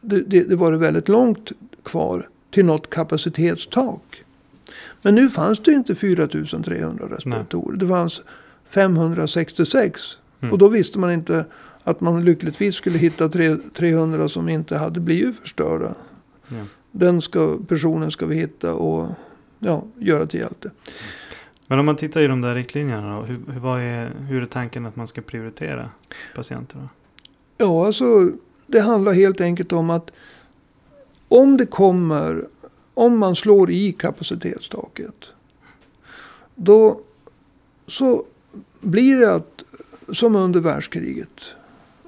det, 0.01 0.21
det, 0.21 0.43
det 0.43 0.55
varit 0.55 0.79
väldigt 0.79 1.07
långt 1.07 1.51
kvar 1.83 2.29
till 2.51 2.65
något 2.65 2.89
kapacitetstak. 2.89 4.23
Men 5.01 5.15
nu 5.15 5.29
fanns 5.29 5.59
det 5.59 5.71
inte 5.71 5.95
4300 5.95 7.05
respiratorer. 7.05 7.71
Nej. 7.71 7.79
Det 7.79 7.87
fanns 7.87 8.21
566. 8.67 10.01
Mm. 10.41 10.53
Och 10.53 10.57
då 10.57 10.67
visste 10.67 10.99
man 10.99 11.11
inte 11.11 11.45
att 11.83 12.01
man 12.01 12.25
lyckligtvis 12.25 12.75
skulle 12.75 12.97
hitta 12.97 13.29
300 13.73 14.29
som 14.29 14.49
inte 14.49 14.77
hade 14.77 14.99
blivit 14.99 15.39
förstörda. 15.39 15.95
Ja. 16.47 16.65
Den 16.91 17.21
ska, 17.21 17.57
personen 17.67 18.11
ska 18.11 18.25
vi 18.25 18.35
hitta 18.35 18.73
och 18.73 19.09
ja, 19.59 19.83
göra 19.97 20.25
till 20.25 20.39
hjälte. 20.39 20.71
Men 21.67 21.79
om 21.79 21.85
man 21.85 21.95
tittar 21.95 22.21
i 22.21 22.27
de 22.27 22.41
där 22.41 22.55
riktlinjerna 22.55 23.15
då, 23.15 23.23
hur, 23.23 23.39
vad 23.59 23.81
är, 23.81 24.11
hur 24.29 24.41
är 24.41 24.45
tanken 24.45 24.85
att 24.85 24.95
man 24.95 25.07
ska 25.07 25.21
prioritera 25.21 25.89
patienterna? 26.35 26.89
Ja, 27.57 27.85
alltså 27.85 28.31
det 28.67 28.79
handlar 28.79 29.13
helt 29.13 29.41
enkelt 29.41 29.71
om 29.71 29.89
att 29.89 30.11
om 31.27 31.57
det 31.57 31.65
kommer, 31.65 32.47
om 32.93 33.17
man 33.17 33.35
slår 33.35 33.71
i 33.71 33.93
kapacitetstaket. 33.93 35.25
Då 36.55 37.01
så 37.87 38.25
blir 38.81 39.17
det 39.17 39.33
att, 39.33 39.63
som 40.13 40.35
under 40.35 40.59
världskriget. 40.59 41.49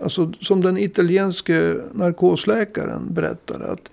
Alltså 0.02 0.34
som 0.42 0.62
den 0.62 0.78
italienske 0.78 1.82
narkosläkaren 1.92 3.14
berättade. 3.14 3.72
Att, 3.72 3.90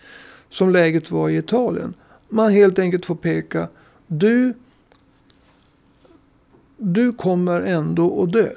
som 0.49 0.71
läget 0.71 1.11
var 1.11 1.29
i 1.29 1.37
Italien. 1.37 1.95
Man 2.29 2.53
helt 2.53 2.79
enkelt 2.79 3.07
får 3.07 3.15
peka. 3.15 3.69
Du, 4.07 4.55
du 6.77 7.13
kommer 7.13 7.61
ändå 7.61 8.23
att 8.23 8.33
dö. 8.33 8.51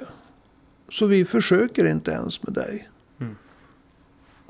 Så 0.88 1.06
vi 1.06 1.24
försöker 1.24 1.86
inte 1.86 2.10
ens 2.10 2.42
med 2.42 2.52
dig. 2.52 2.88
Mm. 3.18 3.36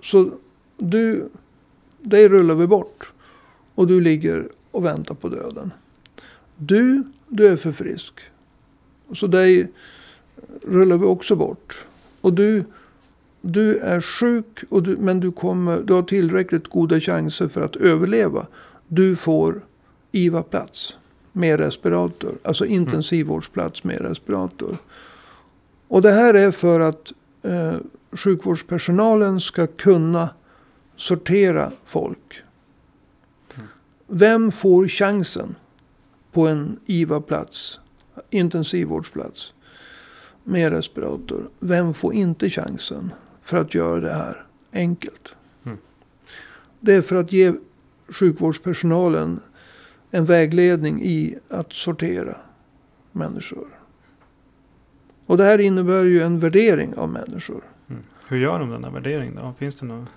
Så 0.02 0.30
du, 0.76 1.28
dig 1.98 2.28
rullar 2.28 2.54
vi 2.54 2.66
bort. 2.66 3.12
Och 3.74 3.86
du 3.86 4.00
ligger 4.00 4.48
och 4.70 4.84
väntar 4.84 5.14
på 5.14 5.28
döden. 5.28 5.72
Du, 6.56 7.02
du 7.28 7.48
är 7.48 7.56
för 7.56 7.72
frisk. 7.72 8.14
Så 9.12 9.26
dig 9.26 9.68
rullar 10.62 10.96
vi 10.96 11.04
också 11.04 11.36
bort. 11.36 11.84
Och 12.20 12.32
du, 12.32 12.64
du 13.40 13.78
är 13.78 14.00
sjuk, 14.00 14.64
och 14.68 14.82
du, 14.82 14.96
men 14.96 15.20
du, 15.20 15.32
kommer, 15.32 15.80
du 15.80 15.92
har 15.92 16.02
tillräckligt 16.02 16.68
goda 16.68 17.00
chanser 17.00 17.48
för 17.48 17.60
att 17.60 17.76
överleva. 17.76 18.46
Du 18.88 19.16
får 19.16 19.60
IVA-plats 20.12 20.96
med 21.32 21.60
respirator. 21.60 22.38
Alltså 22.42 22.64
mm. 22.64 22.76
intensivvårdsplats 22.76 23.84
med 23.84 24.00
respirator. 24.00 24.76
Och 25.88 26.02
det 26.02 26.10
här 26.10 26.34
är 26.34 26.50
för 26.50 26.80
att 26.80 27.12
eh, 27.42 27.74
sjukvårdspersonalen 28.12 29.40
ska 29.40 29.66
kunna 29.66 30.28
sortera 30.96 31.70
folk. 31.84 32.42
Mm. 33.54 33.68
Vem 34.06 34.50
får 34.50 34.88
chansen 34.88 35.54
på 36.32 36.46
en 36.46 36.78
IVA-plats, 36.86 37.80
intensivvårdsplats 38.30 39.52
med 40.44 40.72
respirator? 40.72 41.48
Vem 41.58 41.94
får 41.94 42.14
inte 42.14 42.50
chansen 42.50 43.12
för 43.42 43.56
att 43.56 43.74
göra 43.74 44.00
det 44.00 44.12
här 44.12 44.44
enkelt? 44.72 45.34
Mm. 45.64 45.78
Det 46.80 46.94
är 46.94 47.02
för 47.02 47.16
att 47.16 47.32
ge 47.32 47.52
sjukvårdspersonalen 48.08 49.40
en 50.10 50.24
vägledning 50.24 51.02
i 51.02 51.38
att 51.48 51.72
sortera 51.72 52.36
människor. 53.12 53.68
Och 55.26 55.36
det 55.36 55.44
här 55.44 55.58
innebär 55.58 56.04
ju 56.04 56.22
en 56.22 56.38
värdering 56.38 56.94
av 56.94 57.08
människor. 57.08 57.64
Mm. 57.88 58.02
Hur 58.26 58.38
gör 58.38 58.58
de 58.58 58.70
den 58.70 58.84
här 58.84 58.90
värderingen 58.90 59.34
då? 59.34 59.54
Finns 59.58 59.74
det 59.74 59.86
något? 59.86 60.08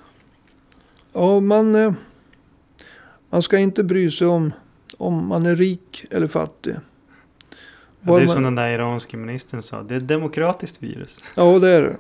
Ja, 1.13 1.39
man, 1.39 1.75
eh, 1.75 1.93
man 3.29 3.41
ska 3.41 3.57
inte 3.57 3.83
bry 3.83 4.11
sig 4.11 4.27
om 4.27 4.51
om 4.97 5.27
man 5.27 5.45
är 5.45 5.55
rik 5.55 6.05
eller 6.09 6.27
fattig. 6.27 6.75
Ja, 8.05 8.17
det 8.17 8.23
är 8.23 8.27
som 8.27 8.43
den 8.43 8.55
där 8.55 8.69
iranske 8.69 9.17
ministern 9.17 9.61
sa. 9.61 9.83
Det 9.83 9.93
är 9.93 9.97
ett 9.97 10.07
demokratiskt 10.07 10.83
virus. 10.83 11.19
Ja, 11.35 11.59
det 11.59 11.69
är 11.69 11.81
det. 11.81 11.95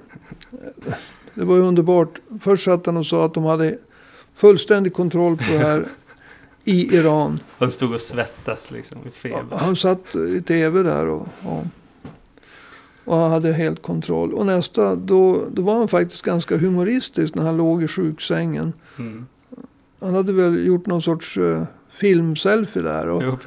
Det 1.33 1.43
var 1.43 1.55
ju 1.55 1.61
underbart. 1.61 2.19
Först 2.41 2.63
satt 2.63 2.85
han 2.85 2.97
och 2.97 3.05
sa 3.05 3.25
att 3.25 3.33
de 3.33 3.43
hade 3.43 3.77
fullständig 4.35 4.93
kontroll 4.93 5.37
på 5.37 5.43
det 5.51 5.57
här 5.57 5.85
i 6.63 6.95
Iran. 6.95 7.39
Han 7.57 7.71
stod 7.71 7.93
och 7.93 8.01
svettas 8.01 8.71
liksom 8.71 8.97
i 9.07 9.11
feber. 9.11 9.43
Ja, 9.51 9.57
han 9.57 9.75
satt 9.75 10.15
i 10.15 10.41
tv 10.41 10.83
där 10.83 11.07
och, 11.07 11.27
och, 11.43 11.63
och, 13.05 13.17
han 13.17 13.31
hade 13.31 13.53
helt 13.53 13.81
kontroll. 13.81 14.33
Och 14.33 14.45
nästa, 14.45 14.95
då, 14.95 15.45
då 15.51 15.61
var 15.61 15.75
han 15.75 15.87
faktiskt 15.87 16.21
ganska 16.21 16.57
humoristisk 16.57 17.35
när 17.35 17.43
han 17.43 17.57
låg 17.57 17.83
i 17.83 17.87
sjuksängen. 17.87 18.73
Mm. 18.99 19.25
Han 19.99 20.15
hade 20.15 20.33
väl 20.33 20.65
gjort 20.65 20.85
någon 20.85 21.01
sorts 21.01 21.37
uh, 21.37 21.63
filmselfie 21.93 22.81
där. 22.81 23.07
Och 23.07 23.23
jo, 23.23 23.37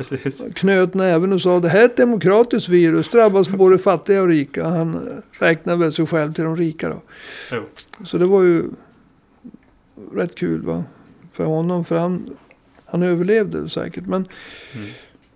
knöt 0.55 0.95
näven 0.95 1.33
och 1.33 1.41
sa 1.41 1.61
det 1.61 1.69
här 1.69 1.81
är 1.81 1.85
ett 1.85 1.97
demokratiskt 1.97 2.69
virus. 2.69 3.09
Drabbas 3.09 3.49
både 3.49 3.79
fattiga 3.79 4.23
och 4.23 4.29
rika. 4.29 4.69
Han 4.69 4.95
eh, 4.95 5.43
räknar 5.43 5.77
väl 5.77 5.93
sig 5.93 6.07
själv 6.07 6.33
till 6.33 6.45
de 6.45 6.57
rika 6.57 6.89
då. 6.89 7.03
Jo. 7.53 7.63
Så 8.05 8.19
det 8.19 8.27
var 8.27 8.43
ju 8.43 8.65
rätt 10.13 10.35
kul 10.35 10.63
va. 10.63 10.85
För 11.33 11.45
honom. 11.45 11.85
För 11.85 11.99
han, 11.99 12.31
han 12.85 13.03
överlevde 13.03 13.69
säkert. 13.69 14.07
Men, 14.07 14.29
mm. 14.73 14.89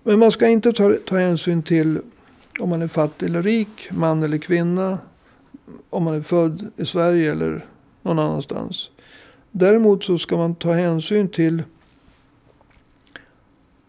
men 0.03 0.18
man 0.18 0.33
ska 0.33 0.49
inte 0.49 0.73
ta, 0.73 0.94
ta 1.07 1.16
hänsyn 1.16 1.62
till 1.62 1.99
om 2.59 2.68
man 2.68 2.83
är 2.83 2.88
fattig 2.88 3.27
eller 3.27 3.42
rik. 3.42 3.88
Man 3.90 4.23
eller 4.23 4.38
kvinna. 4.38 4.99
Om 5.90 6.03
man 6.03 6.14
är 6.14 6.20
född 6.20 6.70
i 6.77 6.87
Sverige 6.87 7.33
eller 7.33 7.64
någon 8.03 8.18
annanstans. 8.18 8.90
Däremot 9.51 10.05
så 10.05 10.18
ska 10.18 10.37
man 10.37 10.55
ta 10.55 10.73
hänsyn 10.73 11.29
till 11.29 11.62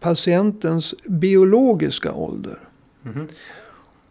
patientens 0.02 0.94
biologiska 1.06 2.12
ålder. 2.12 2.58
Mm. 3.04 3.26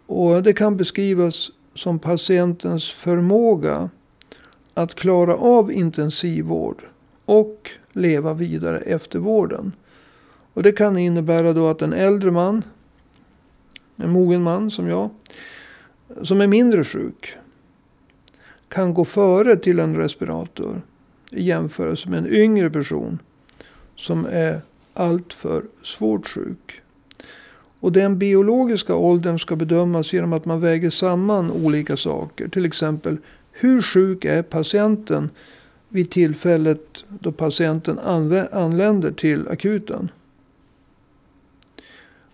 Och 0.06 0.44
det 0.44 0.54
kan 0.54 0.78
beskrivas 0.78 1.52
som 1.76 2.00
patientens 2.00 2.92
förmåga 2.92 3.90
att 4.74 4.96
klara 4.96 5.36
av 5.36 5.72
intensivvård 5.72 6.84
och 7.26 7.72
leva 7.92 8.34
vidare 8.34 8.80
efter 8.80 9.20
vården. 9.20 9.72
Och 10.54 10.64
det 10.64 10.72
kan 10.72 10.98
innebära 10.98 11.54
då 11.54 11.68
att 11.68 11.82
en 11.82 11.94
äldre 11.94 12.32
man, 12.32 12.64
en 13.96 14.10
mogen 14.10 14.44
man 14.44 14.72
som 14.72 14.88
jag, 14.88 15.10
som 16.22 16.42
är 16.42 16.48
mindre 16.48 16.84
sjuk, 16.84 17.38
kan 18.68 18.94
gå 18.94 19.06
före 19.06 19.56
till 19.56 19.80
en 19.80 19.96
respirator 19.96 20.82
i 21.30 21.44
jämförelse 21.44 22.10
med 22.10 22.20
en 22.20 22.34
yngre 22.34 22.70
person 22.70 23.20
som 23.96 24.26
är 24.26 24.62
alltför 24.94 25.64
svårt 25.84 26.28
sjuk. 26.28 26.82
Och 27.80 27.92
den 27.92 28.18
biologiska 28.18 28.96
åldern 28.96 29.40
ska 29.40 29.56
bedömas 29.56 30.14
genom 30.14 30.34
att 30.34 30.46
man 30.46 30.60
väger 30.60 30.90
samman 30.90 31.52
olika 31.52 31.98
saker. 31.98 32.48
Till 32.48 32.66
exempel 32.66 33.18
hur 33.52 33.82
sjuk 33.82 34.26
är 34.26 34.44
patienten 34.44 35.30
vid 35.90 36.10
tillfället 36.10 37.06
då 37.08 37.32
patienten 37.32 38.00
anländer 38.52 39.12
till 39.12 39.48
akuten. 39.48 40.12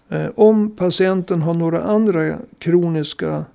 Eh, 0.10 0.30
om 0.36 0.72
patienten 0.76 1.42
har 1.42 1.54
några 1.54 1.84
andra 1.84 2.38
kroniska 2.60 3.46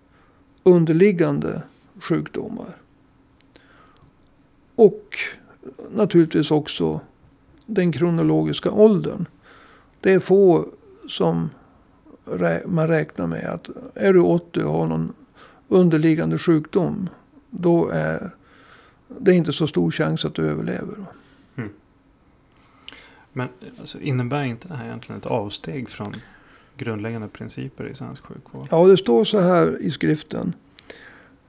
underliggande 0.63 1.63
sjukdomar. 2.01 2.77
Och 4.75 5.17
naturligtvis 5.95 6.51
också 6.51 7.01
den 7.75 7.93
kronologiska 7.93 8.71
åldern. 8.71 9.27
Det 10.01 10.13
är 10.13 10.19
få 10.19 10.69
som 11.09 11.51
man 12.67 12.89
räknar 12.89 13.27
med 13.27 13.45
att 13.45 13.69
är 13.95 14.13
du 14.13 14.21
80 14.21 14.63
och 14.63 14.73
har 14.73 14.87
någon 14.87 15.13
underliggande 15.69 16.39
sjukdom. 16.39 17.09
Då 17.51 17.89
är 17.89 18.31
det 19.09 19.35
inte 19.35 19.53
så 19.53 19.67
stor 19.67 19.91
chans 19.91 20.25
att 20.25 20.35
du 20.35 20.47
överlever. 20.47 20.97
Mm. 21.57 21.71
Men 23.33 23.49
alltså, 23.81 24.01
innebär 24.01 24.43
inte 24.43 24.69
det 24.69 24.75
här 24.75 24.85
egentligen 24.85 25.19
ett 25.19 25.27
avsteg 25.27 25.89
från 25.89 26.17
grundläggande 26.77 27.29
principer 27.29 27.89
i 27.89 27.95
svensk 27.95 28.25
sjukvård? 28.25 28.69
Ja, 28.71 28.87
det 28.87 28.97
står 28.97 29.25
så 29.25 29.41
här 29.41 29.83
i 29.83 29.91
skriften. 29.91 30.55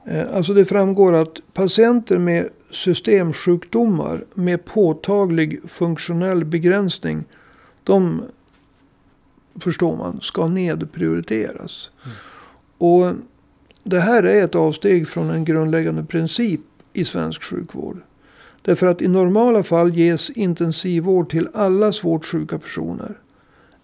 Eh, 0.06 0.36
alltså 0.36 0.54
det 0.54 0.66
framgår 0.66 1.14
att 1.14 1.40
patienter 1.54 2.18
med 2.18 2.50
systemsjukdomar 2.72 4.26
med 4.34 4.66
påtaglig 4.66 5.60
funktionell 5.68 6.46
begränsning. 6.46 7.24
De 7.84 8.22
förstår 9.60 9.98
man 9.98 10.22
ska 10.22 10.48
nedprioriteras. 10.48 11.92
Mm. 12.06 12.16
Och 12.78 13.14
det 13.84 14.00
här 14.00 14.24
är 14.24 14.44
ett 14.44 14.56
avsteg 14.56 15.08
från 15.08 15.30
en 15.30 15.46
grundläggande 15.46 16.04
princip 16.04 16.62
i 16.94 17.06
svensk 17.06 17.44
sjukvård. 17.44 17.98
Därför 18.62 18.88
att 18.88 19.02
i 19.02 19.08
normala 19.08 19.64
fall 19.64 19.94
ges 19.94 20.30
intensivvård 20.30 21.30
till 21.30 21.48
alla 21.54 21.94
svårt 21.94 22.26
sjuka 22.26 22.60
personer. 22.60 23.18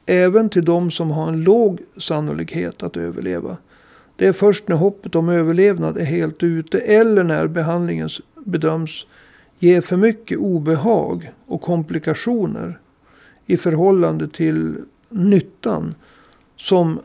Även 0.06 0.50
till 0.50 0.66
de 0.66 0.92
som 0.92 1.12
har 1.12 1.28
en 1.28 1.44
låg 1.44 1.80
sannolikhet 1.98 2.84
att 2.84 2.98
överleva. 2.98 3.58
Det 4.20 4.28
är 4.28 4.34
först 4.34 4.68
när 4.68 4.76
hoppet 4.76 5.16
om 5.16 5.30
överlevnad 5.30 5.98
är 5.98 6.06
helt 6.06 6.44
ute 6.44 6.80
eller 6.80 7.24
när 7.24 7.48
behandlingen 7.48 8.10
bedöms 8.36 9.06
ge 9.60 9.82
för 9.82 9.98
mycket 9.98 10.38
obehag 10.38 11.32
och 11.46 11.62
komplikationer 11.62 12.80
i 13.46 13.58
förhållande 13.58 14.28
till 14.28 14.76
nyttan 15.10 15.96
som 16.56 17.00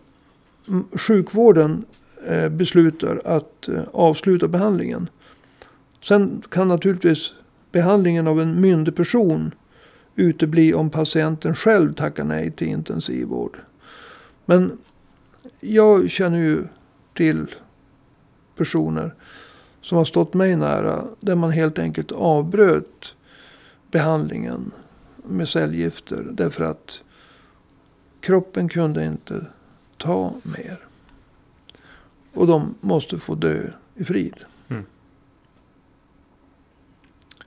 sjukvården 0.93 1.85
eh, 2.27 2.49
beslutar 2.49 3.23
att 3.25 3.69
eh, 3.69 3.83
avsluta 3.93 4.49
behandlingen. 4.49 5.09
Sen 6.03 6.43
kan 6.49 6.69
naturligtvis 6.69 7.33
behandlingen 7.73 8.27
av 8.27 8.41
en 8.41 8.61
myndig 8.61 8.97
person 8.97 9.55
utebli 10.17 10.75
om 10.75 10.91
patienten 10.91 11.55
själv 11.55 11.95
tackar 11.95 12.25
nej 12.25 12.51
till 12.51 12.69
intensivvård. 12.69 13.59
Men 14.45 14.79
jag 15.61 16.11
känner 16.11 16.39
ju 16.39 16.65
till 17.15 17.55
personer 18.57 19.15
som 19.81 19.99
har 19.99 20.05
stått 20.05 20.35
mig 20.35 20.57
nära. 20.57 21.05
Där 21.21 21.35
man 21.35 21.51
helt 21.51 21.79
enkelt 21.79 22.13
avbröt 22.13 23.15
behandlingen 23.91 24.71
med 25.17 25.49
cellgifter. 25.49 26.27
Därför 26.33 26.65
att 26.65 27.03
kroppen 28.21 28.69
kunde 28.69 29.05
inte 29.05 29.47
ta 29.97 30.35
mer. 30.43 30.79
Och 32.33 32.47
de 32.47 32.75
måste 32.81 33.19
få 33.19 33.35
dö 33.35 33.63
i 33.95 34.05
frid. 34.05 34.35
Mm. 34.69 34.85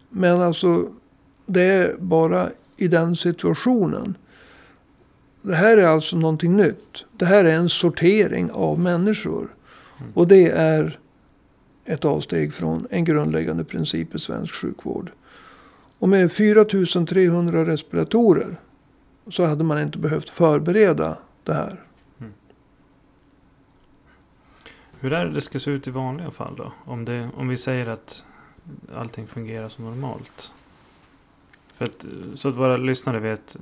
Men 0.09 0.41
alltså, 0.41 0.91
det 1.45 1.61
är 1.61 1.97
bara 1.97 2.49
i 2.77 2.87
den 2.87 3.15
situationen. 3.15 4.15
Det 5.41 5.55
här 5.55 5.77
är 5.77 5.87
alltså 5.87 6.17
någonting 6.17 6.55
nytt. 6.55 7.05
Det 7.11 7.25
här 7.25 7.45
är 7.45 7.55
en 7.55 7.69
sortering 7.69 8.51
av 8.51 8.79
människor. 8.79 9.47
Och 10.13 10.27
det 10.27 10.47
är 10.49 10.99
ett 11.85 12.05
avsteg 12.05 12.53
från 12.53 12.87
en 12.89 13.05
grundläggande 13.05 13.63
princip 13.63 14.15
i 14.15 14.19
svensk 14.19 14.53
sjukvård. 14.53 15.11
Och 15.99 16.09
med 16.09 16.31
4300 16.31 17.65
respiratorer 17.65 18.55
så 19.27 19.45
hade 19.45 19.63
man 19.63 19.81
inte 19.81 19.97
behövt 19.97 20.29
förbereda 20.29 21.17
det 21.43 21.53
här. 21.53 21.83
Mm. 22.19 22.33
Hur 24.99 25.13
är 25.13 25.25
det 25.25 25.31
det 25.31 25.41
ska 25.41 25.59
se 25.59 25.71
ut 25.71 25.87
i 25.87 25.91
vanliga 25.91 26.31
fall 26.31 26.55
då? 26.55 26.71
Om, 26.85 27.05
det, 27.05 27.29
om 27.35 27.47
vi 27.47 27.57
säger 27.57 27.87
att 27.87 28.23
allting 28.95 29.27
fungerar 29.27 29.69
som 29.69 29.85
normalt. 29.85 30.51
För 31.73 31.85
att, 31.85 32.05
så 32.35 32.49
att 32.49 32.55
våra 32.55 32.77
lyssnare 32.77 33.19
vet 33.19 33.57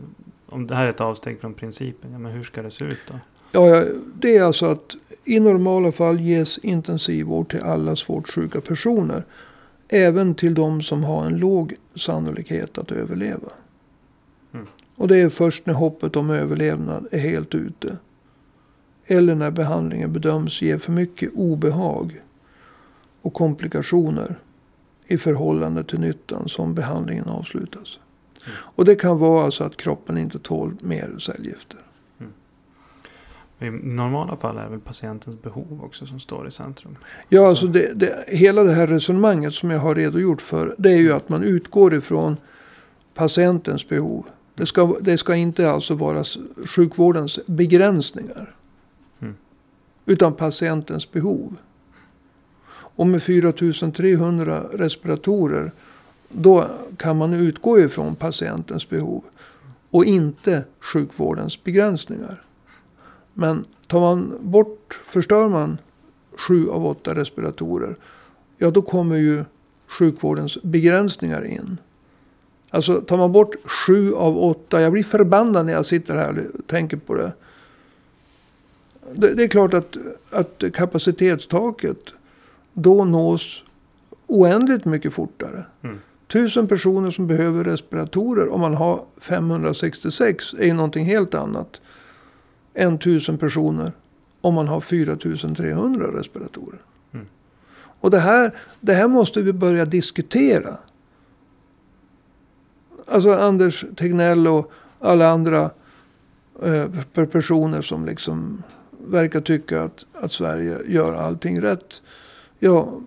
om 0.46 0.68
det 0.68 0.76
här 0.76 0.86
är 0.86 0.90
ett 0.90 1.02
avsteg 1.02 1.40
från 1.40 1.54
principen. 1.54 2.12
Ja, 2.12 2.18
men 2.18 2.32
hur 2.32 2.44
ska 2.44 2.62
det 2.62 2.72
se 2.72 2.86
ut 2.86 3.00
då? 3.08 3.20
Ja, 3.52 3.86
det 4.16 4.38
är 4.38 4.44
alltså 4.44 4.66
att 4.66 4.96
i 5.26 5.40
normala 5.40 5.92
fall 5.92 6.20
ges 6.20 6.58
intensivvård 6.58 7.50
till 7.50 7.62
alla 7.62 7.96
svårt 7.96 8.30
sjuka 8.30 8.62
personer. 8.62 9.24
Även 9.88 10.36
till 10.36 10.54
de 10.54 10.82
som 10.82 11.04
har 11.04 11.26
en 11.26 11.38
låg 11.38 11.76
sannolikhet 11.96 12.78
att 12.78 12.92
överleva. 12.92 13.50
Mm. 14.54 14.68
Och 14.96 15.08
det 15.08 15.18
är 15.18 15.30
först 15.30 15.66
när 15.66 15.74
hoppet 15.74 16.16
om 16.16 16.30
överlevnad 16.30 17.08
är 17.12 17.20
helt 17.20 17.56
ute. 17.56 17.98
Eller 19.06 19.36
när 19.36 19.52
behandlingen 19.52 20.14
bedöms 20.14 20.62
ge 20.62 20.78
för 20.78 20.92
mycket 20.92 21.30
obehag 21.34 22.22
och 23.22 23.34
komplikationer 23.34 24.36
i 25.08 25.18
förhållande 25.18 25.84
till 25.84 26.00
nyttan 26.00 26.50
som 26.50 26.74
behandlingen 26.74 27.26
avslutas. 27.26 28.00
Mm. 28.46 28.56
Och 28.58 28.86
det 28.86 28.96
kan 28.96 29.18
vara 29.18 29.46
alltså 29.46 29.64
att 29.64 29.78
kroppen 29.78 30.18
inte 30.18 30.40
tål 30.40 30.76
mer 30.82 31.16
cellgifter. 31.20 31.80
I 33.60 33.70
normala 33.70 34.36
fall 34.36 34.58
är 34.58 34.64
det 34.64 34.70
väl 34.70 34.80
patientens 34.80 35.42
behov 35.42 35.82
också 35.84 36.06
som 36.06 36.20
står 36.20 36.48
i 36.48 36.52
centrum. 36.52 36.96
Ja, 37.30 37.42
Så. 37.42 37.50
alltså 37.50 37.68
det, 37.68 37.94
det, 37.94 38.24
hela 38.28 38.64
det 38.64 38.74
här 38.74 38.88
resonemanget 38.88 39.54
som 39.54 39.72
jag 39.72 39.80
har 39.80 39.96
redogjort 39.96 40.42
för. 40.42 40.76
Det 40.78 40.92
är 40.92 40.98
ju 40.98 41.14
att 41.14 41.30
man 41.30 41.44
utgår 41.44 41.94
ifrån 41.94 42.38
patientens 43.14 43.90
behov. 43.90 44.26
Det 44.56 44.66
ska, 44.66 44.98
det 45.02 45.18
ska 45.18 45.36
inte 45.36 45.72
alltså 45.72 45.94
vara 45.94 46.24
sjukvårdens 46.66 47.40
begränsningar. 47.46 48.56
Mm. 49.22 49.36
Utan 50.06 50.34
patientens 50.34 51.12
behov. 51.12 51.56
Och 52.98 53.08
med 53.08 53.24
4300 53.24 54.64
respiratorer. 54.74 55.72
Då 56.30 56.68
kan 56.98 57.18
man 57.18 57.34
utgå 57.34 57.80
ifrån 57.80 58.16
patientens 58.16 58.90
behov. 58.90 59.24
Och 59.90 60.06
inte 60.06 60.64
sjukvårdens 60.80 61.64
begränsningar. 61.64 62.42
Men 63.38 63.66
tar 63.88 64.00
man 64.00 64.34
bort, 64.40 65.00
förstör 65.06 65.50
man 65.50 65.78
sju 66.38 66.70
av 66.70 66.86
åtta 66.86 67.16
respiratorer. 67.16 67.96
Ja, 68.58 68.72
då 68.72 68.82
kommer 68.82 69.16
ju 69.16 69.44
sjukvårdens 69.88 70.58
begränsningar 70.64 71.46
in. 71.46 71.78
Alltså 72.70 73.02
tar 73.02 73.18
man 73.18 73.32
bort 73.32 73.56
sju 73.66 74.14
av 74.14 74.38
åtta. 74.38 74.82
Jag 74.82 74.92
blir 74.92 75.04
förbannad 75.04 75.66
när 75.66 75.74
jag 75.74 75.86
sitter 75.86 76.16
här 76.16 76.48
och 76.54 76.68
tänker 76.68 76.98
på 76.98 77.14
det. 77.14 77.32
Det, 79.14 79.34
det 79.34 79.44
är 79.44 79.48
klart 79.48 79.74
att, 79.74 79.98
att 80.30 80.64
kapacitetstaket 80.74 82.14
då 82.74 83.06
nås 83.06 83.64
oändligt 84.28 84.86
mycket 84.86 85.14
fortare. 85.14 85.66
Mm. 85.82 86.00
Tusen 86.28 86.68
personer 86.68 87.12
som 87.12 87.28
behöver 87.28 87.64
respiratorer 87.64 88.50
om 88.50 88.62
man 88.62 88.74
har 88.74 89.06
566 89.22 90.54
är 90.54 90.66
ju 90.66 90.74
någonting 90.74 91.06
helt 91.06 91.34
annat 91.34 91.82
än 92.76 92.98
tusen 92.98 93.38
personer 93.38 93.92
om 94.42 94.54
man 94.54 94.68
har 94.68 94.82
4300 94.82 96.20
respiratorer. 96.20 96.80
Mm. 97.12 97.26
Och 98.00 98.12
det 98.12 98.20
här, 98.20 98.52
det 98.80 98.94
här 98.94 99.08
måste 99.08 99.42
vi 99.42 99.54
börja 99.54 99.86
diskutera. 99.86 100.78
Alltså 103.08 103.34
Anders 103.34 103.86
Tegnell 103.96 104.48
och 104.48 104.72
alla 105.00 105.30
andra 105.30 105.70
eh, 106.64 107.26
personer 107.32 107.82
som 107.82 108.06
liksom 108.06 108.64
verkar 109.08 109.42
tycka 109.42 109.84
att, 109.84 110.06
att 110.14 110.32
Sverige 110.32 110.78
gör 110.88 111.14
allting 111.14 111.62
rätt. 111.62 112.02
Ja, 112.60 113.00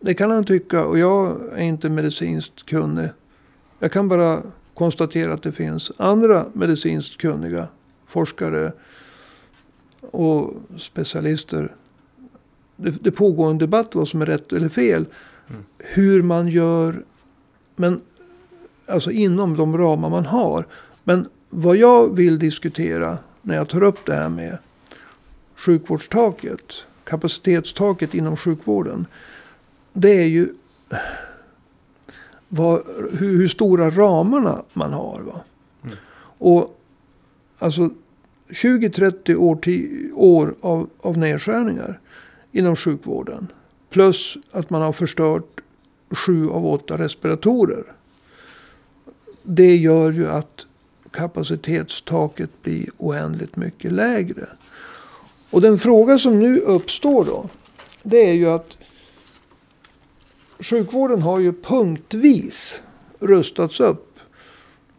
det 0.00 0.14
kan 0.14 0.30
han 0.30 0.44
tycka 0.44 0.84
och 0.84 0.98
jag 0.98 1.40
är 1.52 1.62
inte 1.62 1.88
medicinskt 1.88 2.66
kunnig. 2.66 3.08
Jag 3.78 3.92
kan 3.92 4.08
bara 4.08 4.42
konstatera 4.74 5.34
att 5.34 5.42
det 5.42 5.52
finns 5.52 5.92
andra 5.96 6.44
medicinskt 6.52 7.20
kunniga 7.20 7.68
forskare 8.06 8.72
och 10.10 10.54
specialister. 10.78 11.74
Det, 12.76 12.90
det 12.90 13.10
pågår 13.10 13.50
en 13.50 13.58
debatt 13.58 13.94
vad 13.94 14.08
som 14.08 14.22
är 14.22 14.26
rätt 14.26 14.52
eller 14.52 14.68
fel. 14.68 15.06
Mm. 15.48 15.64
Hur 15.78 16.22
man 16.22 16.48
gör. 16.48 17.04
Men 17.76 18.00
alltså 18.86 19.10
inom 19.10 19.56
de 19.56 19.78
ramar 19.78 20.10
man 20.10 20.26
har. 20.26 20.66
Men 21.04 21.28
vad 21.50 21.76
jag 21.76 22.16
vill 22.16 22.38
diskutera 22.38 23.18
när 23.42 23.54
jag 23.54 23.68
tar 23.68 23.82
upp 23.82 24.06
det 24.06 24.14
här 24.14 24.28
med 24.28 24.58
sjukvårdstaket. 25.54 26.72
Kapacitetstaket 27.04 28.14
inom 28.14 28.36
sjukvården. 28.36 29.06
Det 29.92 30.22
är 30.22 30.26
ju 30.26 30.48
vad, 32.48 32.82
hur, 33.12 33.36
hur, 33.36 33.48
stora 33.48 33.90
ramarna 33.90 34.62
man 34.72 34.92
har. 34.92 35.20
Va? 35.20 35.40
Mm. 35.82 35.96
Och 36.38 36.80
alltså 37.58 37.90
20-30 38.54 39.34
år, 39.34 39.58
år 40.14 40.54
av, 40.60 40.90
av 41.00 41.18
nedskärningar 41.18 42.00
inom 42.52 42.76
sjukvården. 42.76 43.46
Plus 43.90 44.36
att 44.50 44.70
man 44.70 44.82
har 44.82 44.92
förstört 44.92 45.60
sju 46.10 46.50
av 46.50 46.66
åtta 46.66 46.98
respiratorer. 46.98 47.84
Det 49.42 49.76
gör 49.76 50.12
ju 50.12 50.28
att 50.28 50.66
kapacitetstaket 51.10 52.62
blir 52.62 52.90
oändligt 52.98 53.56
mycket 53.56 53.92
lägre. 53.92 54.46
Och 55.50 55.60
den 55.60 55.78
fråga 55.78 56.18
som 56.18 56.38
nu 56.38 56.58
uppstår 56.58 57.24
då. 57.24 57.48
Det 58.02 58.28
är 58.28 58.32
ju 58.32 58.48
att 58.48 58.78
sjukvården 60.58 61.22
har 61.22 61.38
ju 61.38 61.52
punktvis 61.52 62.82
rustats 63.20 63.80
upp. 63.80 64.18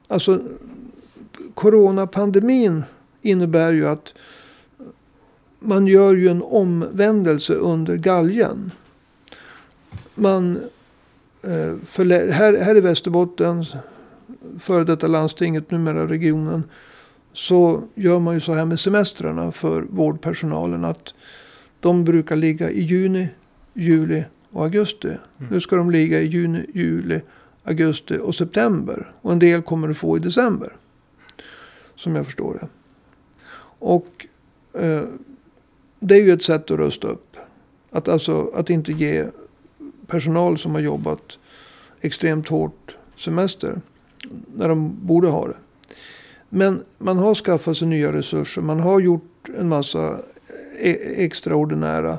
Alltså 0.07 0.39
coronapandemin 1.53 2.83
innebär 3.25 3.73
ju 3.73 3.87
att 3.87 4.13
man 5.59 5.87
gör 5.87 6.15
ju 6.15 6.27
en 6.27 6.41
omvändelse 6.41 7.53
under 7.53 7.97
galgen. 7.97 8.71
man 10.15 10.57
eh, 11.41 11.73
förlä- 11.85 12.31
här, 12.31 12.57
här 12.57 12.77
i 12.77 12.81
Västerbotten, 12.81 13.65
före 14.59 14.83
detta 14.83 15.07
landstinget, 15.07 15.71
numera 15.71 16.07
regionen, 16.07 16.63
så 17.33 17.83
gör 17.95 18.19
man 18.19 18.33
ju 18.33 18.39
så 18.39 18.53
här 18.53 18.65
med 18.65 18.79
semestrarna 18.79 19.51
för 19.51 19.81
vårdpersonalen. 19.81 20.85
att 20.85 21.13
De 21.79 22.03
brukar 22.03 22.35
ligga 22.35 22.71
i 22.71 22.81
juni, 22.81 23.27
juli 23.73 24.23
och 24.51 24.63
augusti. 24.63 25.07
Mm. 25.07 25.51
Nu 25.51 25.59
ska 25.59 25.75
de 25.75 25.91
ligga 25.91 26.21
i 26.21 26.25
juni, 26.25 26.65
juli, 26.73 27.21
augusti 27.63 28.17
och 28.17 28.35
september. 28.35 29.11
Och 29.21 29.31
en 29.31 29.39
del 29.39 29.61
kommer 29.61 29.89
att 29.89 29.97
få 29.97 30.17
i 30.17 30.19
december. 30.19 30.73
Som 31.95 32.15
jag 32.15 32.25
förstår 32.25 32.57
det. 32.61 32.67
Och 33.79 34.25
eh, 34.73 35.03
det 35.99 36.15
är 36.15 36.21
ju 36.21 36.33
ett 36.33 36.43
sätt 36.43 36.71
att 36.71 36.77
rösta 36.77 37.07
upp. 37.07 37.37
Att 37.91 38.07
alltså 38.07 38.51
att 38.53 38.69
inte 38.69 38.91
ge 38.91 39.25
personal 40.07 40.57
som 40.57 40.71
har 40.71 40.81
jobbat 40.81 41.37
extremt 42.01 42.49
hårt 42.49 42.97
semester. 43.17 43.81
När 44.55 44.69
de 44.69 44.95
borde 45.01 45.27
ha 45.27 45.47
det. 45.47 45.57
Men 46.49 46.83
man 46.97 47.17
har 47.17 47.35
skaffat 47.35 47.77
sig 47.77 47.87
nya 47.87 48.13
resurser. 48.13 48.61
Man 48.61 48.79
har 48.79 48.99
gjort 48.99 49.49
en 49.57 49.69
massa 49.69 50.19
e- 50.77 51.23
extraordinära 51.23 52.17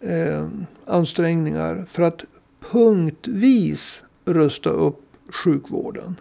eh, 0.00 0.48
ansträngningar 0.84 1.84
för 1.88 2.02
att 2.02 2.24
punktvis 2.70 4.02
rusta 4.24 4.70
upp 4.70 5.00
sjukvården. 5.44 6.16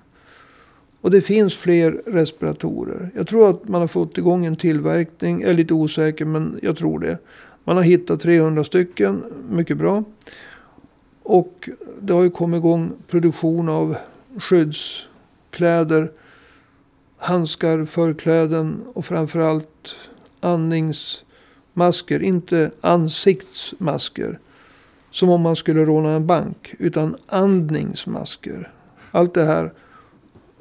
Och 1.01 1.11
det 1.11 1.21
finns 1.21 1.55
fler 1.55 2.01
respiratorer. 2.05 3.09
Jag 3.15 3.27
tror 3.27 3.49
att 3.49 3.67
man 3.67 3.81
har 3.81 3.87
fått 3.87 4.17
igång 4.17 4.45
en 4.45 4.55
tillverkning. 4.55 5.41
Jag 5.41 5.49
är 5.49 5.53
lite 5.53 5.73
osäker 5.73 6.25
men 6.25 6.59
jag 6.61 6.77
tror 6.77 6.99
det. 6.99 7.17
Man 7.63 7.75
har 7.75 7.83
hittat 7.83 8.21
300 8.21 8.63
stycken. 8.63 9.23
Mycket 9.49 9.77
bra. 9.77 10.03
Och 11.23 11.69
det 12.01 12.13
har 12.13 12.23
ju 12.23 12.29
kommit 12.29 12.57
igång 12.57 12.91
produktion 13.07 13.69
av 13.69 13.95
skyddskläder. 14.37 16.11
Handskar, 17.17 17.85
förkläden 17.85 18.81
och 18.93 19.05
framförallt 19.05 19.95
andningsmasker. 20.39 22.23
Inte 22.23 22.71
ansiktsmasker. 22.81 24.39
Som 25.11 25.29
om 25.29 25.41
man 25.41 25.55
skulle 25.55 25.85
råna 25.85 26.11
en 26.11 26.27
bank. 26.27 26.75
Utan 26.79 27.15
andningsmasker. 27.27 28.71
Allt 29.11 29.33
det 29.33 29.45
här. 29.45 29.71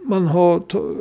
Man 0.08 0.26
har 0.26 0.58
ta- 0.60 0.94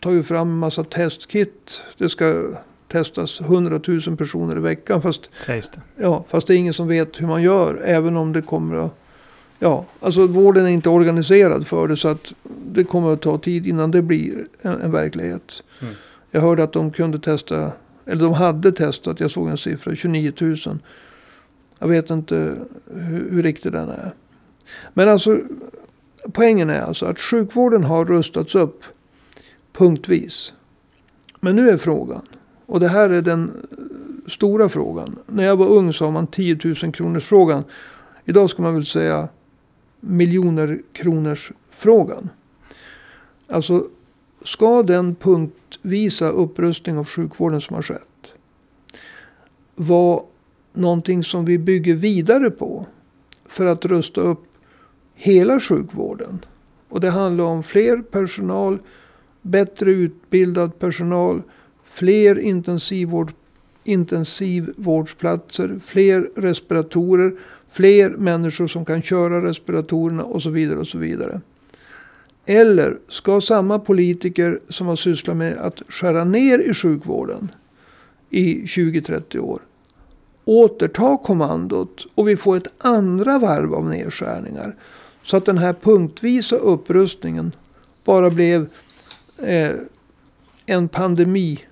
tagit 0.00 0.26
fram 0.26 0.48
en 0.48 0.58
massa 0.58 0.84
testkit. 0.84 1.80
Det 1.98 2.08
ska 2.08 2.48
testas 2.88 3.40
100 3.40 3.80
000 4.06 4.16
personer 4.16 4.56
i 4.56 4.60
veckan. 4.60 5.02
Fast, 5.02 5.30
Sägs 5.40 5.68
det. 5.70 5.80
ja, 6.02 6.24
fast 6.28 6.46
det 6.46 6.54
är 6.54 6.56
ingen 6.58 6.74
som 6.74 6.88
vet 6.88 7.20
hur 7.20 7.26
man 7.26 7.42
gör. 7.42 7.80
Även 7.84 8.16
om 8.16 8.32
det 8.32 8.42
kommer 8.42 8.76
att... 8.76 8.94
Ja, 9.58 9.84
alltså 10.00 10.26
vården 10.26 10.64
är 10.66 10.70
inte 10.70 10.88
organiserad 10.88 11.66
för 11.66 11.88
det. 11.88 11.96
Så 11.96 12.08
att 12.08 12.32
det 12.66 12.84
kommer 12.84 13.12
att 13.12 13.22
ta 13.22 13.38
tid 13.38 13.66
innan 13.66 13.90
det 13.90 14.02
blir 14.02 14.46
en, 14.62 14.80
en 14.80 14.92
verklighet. 14.92 15.62
Mm. 15.82 15.94
Jag 16.30 16.40
hörde 16.40 16.62
att 16.64 16.72
de 16.72 16.90
kunde 16.90 17.18
testa. 17.18 17.72
Eller 18.06 18.22
de 18.24 18.32
hade 18.32 18.72
testat. 18.72 19.20
Jag 19.20 19.30
såg 19.30 19.48
en 19.48 19.58
siffra. 19.58 19.94
29 19.96 20.32
000. 20.40 20.56
Jag 21.78 21.88
vet 21.88 22.10
inte 22.10 22.56
hur, 22.94 23.28
hur 23.30 23.42
riktig 23.42 23.72
den 23.72 23.88
är. 23.88 24.10
Men 24.94 25.08
alltså. 25.08 25.38
Poängen 26.32 26.70
är 26.70 26.80
alltså 26.80 27.06
att 27.06 27.20
sjukvården 27.20 27.84
har 27.84 28.04
rustats 28.04 28.54
upp. 28.54 28.84
Punktvis. 29.72 30.52
Men 31.40 31.56
nu 31.56 31.68
är 31.68 31.76
frågan. 31.76 32.22
Och 32.66 32.80
det 32.80 32.88
här 32.88 33.10
är 33.10 33.22
den 33.22 33.66
eh, 33.70 34.30
stora 34.30 34.68
frågan. 34.68 35.18
När 35.26 35.44
jag 35.44 35.56
var 35.56 35.68
ung 35.68 35.92
sa 35.92 36.10
man 36.10 36.26
10 36.26 36.58
000 36.64 36.92
kronors 36.92 37.24
frågan. 37.24 37.64
Idag 38.24 38.50
ska 38.50 38.62
man 38.62 38.74
väl 38.74 38.86
säga 38.86 39.28
miljoner 40.00 40.82
kronors 40.92 41.52
frågan. 41.70 42.30
Alltså 43.48 43.86
ska 44.44 44.82
den 44.82 45.14
punktvisa 45.14 46.28
upprustning 46.28 46.98
av 46.98 47.04
sjukvården 47.04 47.60
som 47.60 47.74
har 47.74 47.82
skett 47.82 48.32
vara 49.74 50.22
någonting 50.72 51.24
som 51.24 51.44
vi 51.44 51.58
bygger 51.58 51.94
vidare 51.94 52.50
på 52.50 52.86
för 53.46 53.66
att 53.66 53.84
rusta 53.84 54.20
upp 54.20 54.44
hela 55.14 55.60
sjukvården. 55.60 56.44
Och 56.88 57.00
det 57.00 57.10
handlar 57.10 57.44
om 57.44 57.62
fler 57.62 58.02
personal, 58.02 58.78
bättre 59.42 59.90
utbildad 59.90 60.78
personal, 60.78 61.42
fler 61.84 62.38
intensivvård, 62.38 63.32
intensivvårdsplatser, 63.84 65.78
fler 65.82 66.30
respiratorer, 66.36 67.32
fler 67.68 68.10
människor 68.10 68.66
som 68.66 68.84
kan 68.84 69.02
köra 69.02 69.48
respiratorerna 69.48 70.24
och 70.24 70.42
så 70.42 70.50
vidare 70.50 70.78
och 70.78 70.88
så 70.88 70.98
vidare. 70.98 71.40
Eller 72.46 72.98
ska 73.08 73.40
samma 73.40 73.78
politiker 73.78 74.60
som 74.68 74.86
har 74.86 74.96
sysslat 74.96 75.36
med 75.36 75.56
att 75.58 75.82
skära 75.88 76.24
ner 76.24 76.58
i 76.58 76.74
sjukvården 76.74 77.50
i 78.30 78.64
20-30 78.64 79.38
år 79.38 79.60
återta 80.44 81.16
kommandot 81.16 82.06
och 82.14 82.28
vi 82.28 82.36
får 82.36 82.56
ett 82.56 82.68
andra 82.78 83.38
varv 83.38 83.74
av 83.74 83.88
nedskärningar. 83.88 84.76
Så 85.24 85.36
att 85.36 85.44
den 85.44 85.58
här 85.58 85.72
punktvisa 85.72 86.56
upprustningen 86.56 87.52
bara 88.04 88.30
blev 88.30 88.66
eh, 89.38 89.72
en 90.66 90.88
pandemi, 90.88 91.64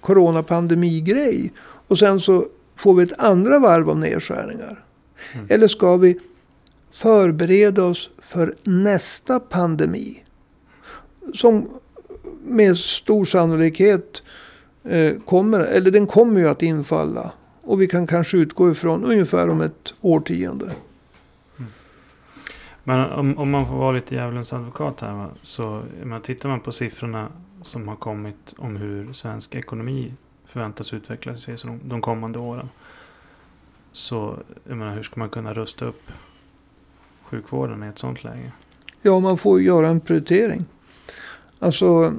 coronapandemigrej. 0.00 1.52
Och 1.88 1.98
sen 1.98 2.20
så 2.20 2.46
får 2.76 2.94
vi 2.94 3.02
ett 3.02 3.20
andra 3.20 3.58
varv 3.58 3.90
av 3.90 3.98
nedskärningar. 3.98 4.84
Mm. 5.32 5.46
Eller 5.50 5.68
ska 5.68 5.96
vi 5.96 6.18
förbereda 6.90 7.84
oss 7.84 8.10
för 8.18 8.54
nästa 8.62 9.40
pandemi? 9.40 10.24
Som 11.34 11.68
med 12.44 12.78
stor 12.78 13.24
sannolikhet 13.24 14.22
eh, 14.84 15.14
kommer, 15.24 15.60
eller 15.60 15.90
den 15.90 16.06
kommer 16.06 16.40
ju 16.40 16.48
att 16.48 16.62
infalla. 16.62 17.30
Och 17.62 17.82
vi 17.82 17.86
kan 17.86 18.06
kanske 18.06 18.36
utgå 18.36 18.70
ifrån 18.70 19.04
ungefär 19.04 19.48
om 19.48 19.60
ett 19.60 19.94
årtionde. 20.00 20.70
Men 22.88 23.10
om, 23.12 23.38
om 23.38 23.50
man 23.50 23.66
får 23.66 23.74
vara 23.76 23.92
lite 23.92 24.14
djävulens 24.14 24.52
advokat 24.52 25.00
här. 25.00 25.28
Så 25.42 25.82
men 26.02 26.20
tittar 26.22 26.48
man 26.48 26.60
på 26.60 26.72
siffrorna 26.72 27.28
som 27.62 27.88
har 27.88 27.96
kommit 27.96 28.54
om 28.58 28.76
hur 28.76 29.12
svensk 29.12 29.54
ekonomi 29.54 30.12
förväntas 30.46 30.92
utveckla 30.94 31.36
sig 31.36 31.56
de, 31.64 31.80
de 31.84 32.00
kommande 32.00 32.38
åren. 32.38 32.68
Så 33.92 34.36
jag 34.68 34.76
menar, 34.76 34.94
hur 34.94 35.02
ska 35.02 35.20
man 35.20 35.28
kunna 35.28 35.54
rusta 35.54 35.84
upp 35.84 36.02
sjukvården 37.22 37.82
i 37.82 37.86
ett 37.86 37.98
sånt 37.98 38.24
läge? 38.24 38.52
Ja, 39.02 39.20
man 39.20 39.38
får 39.38 39.60
ju 39.60 39.66
göra 39.66 39.88
en 39.88 40.00
prioritering. 40.00 40.64
Alltså, 41.58 42.14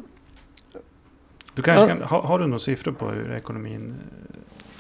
Du 1.54 1.62
kanske 1.62 1.82
Ja. 1.82 1.88
kan, 1.88 2.02
har, 2.02 2.22
har 2.22 2.40
du 2.40 2.46
några 2.48 2.60
siffror 2.60 2.92
på 2.92 3.10
hur 3.10 3.32
ekonomin... 3.32 3.94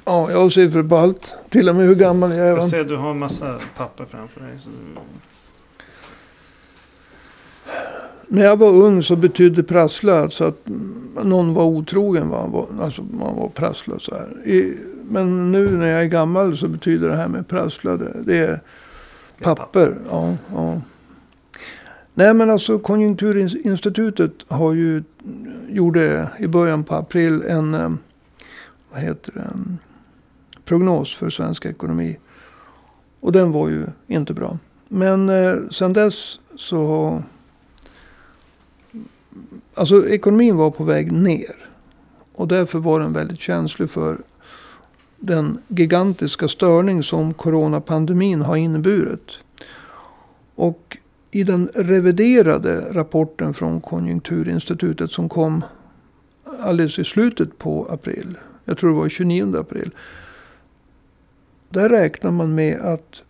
ja, 0.06 0.32
jag 0.32 0.38
har 0.41 0.50
siffror 0.50 0.84
på 0.84 0.97
allt. 0.97 1.36
Till 1.50 1.69
och 1.69 1.76
med 1.76 1.86
hur 1.88 1.95
gammal 1.95 2.30
jag 2.36 2.47
är. 2.47 2.52
Jag 2.52 2.63
ser 2.63 2.82
att 2.82 2.88
du 2.88 2.95
har 2.95 3.12
en 3.12 3.19
massa 3.19 3.60
papper 3.78 4.06
framför 4.06 4.41
dig. 4.41 4.60
Så, 4.60 4.69
När 8.28 8.46
jag 8.46 8.58
var 8.58 8.70
ung 8.70 9.04
så 9.04 9.16
betydde 9.16 9.63
prassla 9.63 10.22
alltså 10.22 10.44
att 10.44 10.68
någon 11.24 11.54
var 11.54 11.63
otrogen. 11.63 12.30
Va? 12.30 12.66
Alltså 12.82 13.04
man 13.04 13.36
var 13.36 13.50
prassla 13.50 14.00
så 14.00 14.16
här. 14.16 14.48
I, 14.48 14.78
men 15.10 15.52
nu 15.52 15.78
när 15.78 15.88
jag 15.88 16.02
är 16.02 16.06
gammal 16.06 16.58
så 16.58 16.68
betyder 16.68 17.08
det 17.08 17.16
här 17.16 17.28
med 17.28 17.48
prassla. 17.48 17.98
Det, 17.98 18.13
det 18.26 18.38
är 18.38 18.60
papper. 19.42 19.96
Ja, 20.10 20.34
ja. 20.54 20.82
Nej 22.13 22.34
men 22.34 22.50
alltså 22.50 22.80
Konjunkturinstitutet 22.80 24.34
har 24.48 24.74
ju 24.74 25.04
gjorde 25.70 26.30
i 26.40 26.48
början 26.48 26.84
på 26.84 26.96
april 26.96 27.42
en 27.42 27.74
eh, 27.74 27.92
vad 28.92 29.02
heter 29.02 29.32
det, 29.36 29.50
prognos 30.66 31.16
för 31.16 31.30
svensk 31.30 31.66
ekonomi. 31.66 32.18
Och 33.20 33.32
den 33.32 33.52
var 33.52 33.70
ju 33.70 33.86
inte 34.08 34.34
bra. 34.34 34.58
Men 34.88 35.30
eh, 35.30 35.56
sen 35.72 35.94
dess 35.94 36.40
så 36.56 36.88
har 36.88 37.24
Alltså 39.73 40.10
ekonomin 40.10 40.58
var 40.58 40.71
på 40.71 40.84
väg 40.84 41.12
ner. 41.12 41.69
Och 42.34 42.47
därför 42.47 42.80
var 42.80 43.00
den 43.00 43.13
väldigt 43.13 43.39
känslig 43.39 43.89
för 43.89 44.17
den 45.19 45.58
gigantiska 45.67 46.47
störning 46.47 47.04
som 47.04 47.34
coronapandemin 47.34 48.41
har 48.41 48.56
inneburit. 48.56 49.38
Och 50.56 50.97
i 51.32 51.43
den 51.43 51.69
reviderade 51.76 52.88
rapporten 52.91 53.54
från 53.54 53.82
Konjunkturinstitutet 53.82 55.12
som 55.12 55.30
kom 55.30 55.63
alldeles 56.60 57.00
i 57.00 57.04
slutet 57.04 57.58
på 57.58 57.88
april. 57.89 58.38
Jag 58.65 58.78
tror 58.78 58.89
det 58.89 58.95
var 59.00 59.10
29 59.10 59.58
april. 59.58 59.91
Där 61.69 61.89
räknar 61.89 62.32
man 62.32 62.56
med 62.56 62.80
att 62.80 63.21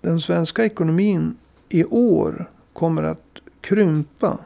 den 0.00 0.20
svenska 0.20 0.64
ekonomin 0.64 1.36
i 1.68 1.84
år 1.84 2.50
kommer 2.72 3.02
att 3.02 3.38
krympa 3.60 4.38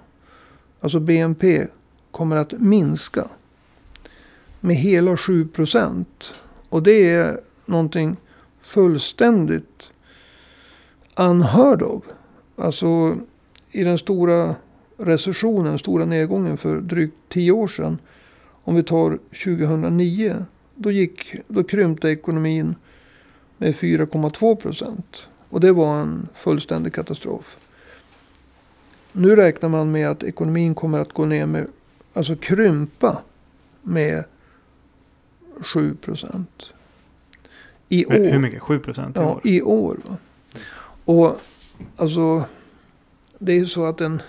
Alltså 0.80 1.00
BNP 1.00 1.66
kommer 2.10 2.36
att 2.36 2.52
minska. 2.52 3.28
Med 4.60 4.76
hela 4.76 5.16
7 5.16 5.48
procent. 5.48 6.32
Och 6.68 6.82
det 6.82 7.08
är 7.08 7.40
någonting 7.64 8.16
fullständigt 8.60 9.88
unheard 11.14 11.82
of. 11.82 12.04
Alltså 12.56 13.14
i 13.70 13.84
den 13.84 13.98
stora 13.98 14.54
recessionen, 14.96 15.78
stora 15.78 16.04
nedgången 16.04 16.56
för 16.56 16.80
drygt 16.80 17.16
10 17.28 17.52
år 17.52 17.68
sedan. 17.68 17.98
Om 18.64 18.74
vi 18.74 18.82
tar 18.82 19.18
2009. 19.44 20.44
Då, 20.74 20.90
gick, 20.90 21.34
då 21.48 21.64
krympte 21.64 22.08
ekonomin 22.08 22.74
med 23.58 23.74
4,2 23.74 24.56
procent. 24.56 25.22
Och 25.50 25.60
det 25.60 25.72
var 25.72 26.00
en 26.00 26.28
fullständig 26.34 26.94
katastrof. 26.94 27.56
Nu 29.18 29.36
räknar 29.36 29.68
man 29.68 29.92
med 29.92 30.10
att 30.10 30.22
ekonomin 30.22 30.74
kommer 30.74 30.98
att 30.98 31.12
gå 31.12 31.24
ner 31.24 31.46
med, 31.46 31.66
alltså 32.12 32.36
krympa 32.36 33.18
med 33.82 34.24
7 35.60 35.94
procent. 35.94 36.62
I 37.88 38.06
år. 38.06 38.12
Hur 38.12 38.38
mycket? 38.38 38.62
7 38.62 38.78
procent 38.78 39.16
i 39.16 39.20
ja, 39.20 39.32
år? 39.32 39.40
i 39.44 39.62
år. 39.62 39.98
Va? 40.04 40.16
Och 41.04 41.40
alltså, 41.96 42.44
det 43.38 43.52
är 43.52 43.64
så 43.64 43.84
att 43.84 44.00
en... 44.00 44.22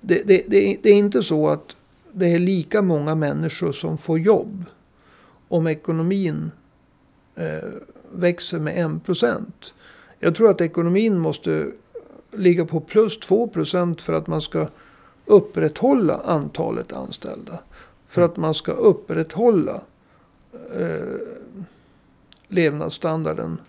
Det, 0.00 0.22
det, 0.22 0.44
det, 0.48 0.76
det 0.82 0.90
är 0.90 0.94
inte 0.94 1.22
så 1.22 1.48
att 1.48 1.76
det 2.12 2.26
är 2.26 2.38
lika 2.38 2.82
många 2.82 3.14
människor 3.14 3.72
som 3.72 3.98
får 3.98 4.18
jobb. 4.18 4.64
Om 5.48 5.66
ekonomin 5.66 6.50
eh, 7.34 7.68
växer 8.12 8.58
med 8.58 8.96
1 8.96 9.04
procent. 9.04 9.74
Jag 10.18 10.36
tror 10.36 10.50
att 10.50 10.60
ekonomin 10.60 11.18
måste 11.18 11.72
ligga 12.32 12.64
på 12.64 12.80
plus 12.80 13.20
2 13.20 13.48
procent 13.48 14.00
för 14.00 14.12
att 14.12 14.26
man 14.26 14.42
ska 14.42 14.68
upprätthålla 15.26 16.20
antalet 16.24 16.92
anställda. 16.92 17.58
För 18.06 18.22
att 18.22 18.36
man 18.36 18.54
ska 18.54 18.72
upprätthålla 18.72 19.80
eh, 20.74 21.14
levnadsstandarden 22.48 23.60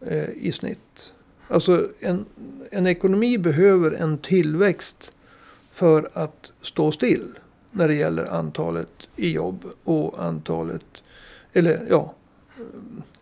eh, 0.00 0.28
i 0.28 0.52
snitt. 0.52 1.12
Alltså 1.48 1.88
en, 2.00 2.24
en 2.70 2.86
ekonomi 2.86 3.38
behöver 3.38 3.90
en 3.90 4.18
tillväxt 4.18 5.12
för 5.70 6.10
att 6.12 6.52
stå 6.60 6.92
still. 6.92 7.28
När 7.70 7.88
det 7.88 7.94
gäller 7.94 8.24
antalet 8.24 9.08
i 9.16 9.30
jobb 9.30 9.64
och 9.84 10.24
antalet, 10.24 10.84
eller 11.52 11.86
ja, 11.90 12.14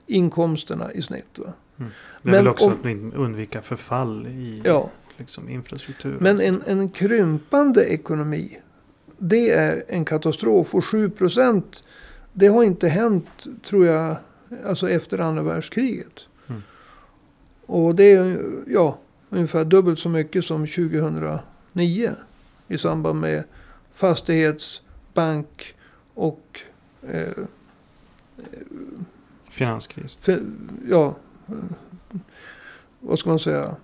inkomsterna 0.07 0.93
i 0.93 1.03
snitt. 1.03 1.39
Va? 1.39 1.53
Mm. 1.81 1.93
Det 2.23 2.31
är 2.31 2.35
väl 2.35 2.49
också 2.49 2.67
om, 2.67 3.09
att 3.09 3.15
undvika 3.15 3.63
förfall 3.63 4.27
i 4.27 4.63
ja, 4.65 4.91
liksom, 5.17 5.49
infrastruktur. 5.49 6.17
Men 6.21 6.41
en, 6.41 6.63
en 6.67 6.89
krympande 6.89 7.85
ekonomi. 7.85 8.59
Det 9.19 9.51
är 9.51 9.85
en 9.89 10.05
katastrof. 10.05 10.75
Och 10.75 10.85
7 10.85 11.11
procent. 11.11 11.85
Det 12.33 12.47
har 12.47 12.65
inte 12.65 12.89
hänt 12.89 13.47
tror 13.65 13.87
jag. 13.87 14.17
Alltså 14.67 14.91
efter 14.91 15.19
andra 15.19 15.43
världskriget. 15.43 16.27
Mm. 16.47 16.63
Och 17.67 17.95
det 17.95 18.05
är 18.13 18.43
ja, 18.67 18.99
ungefär 19.31 19.65
dubbelt 19.65 19.99
så 19.99 20.09
mycket 20.09 20.45
som 20.45 20.67
2009. 20.67 22.11
I 22.69 22.79
samband 22.79 23.21
med 23.21 23.45
fastighets, 23.93 24.83
bank 25.15 25.75
och 26.15 26.61
eh, 27.09 27.45
Finanskris. 29.51 30.19
För, 30.21 30.43
ja, 30.89 31.17
vad 33.01 33.19
ska 33.19 33.31
man 33.31 33.39
säga? 33.39 33.77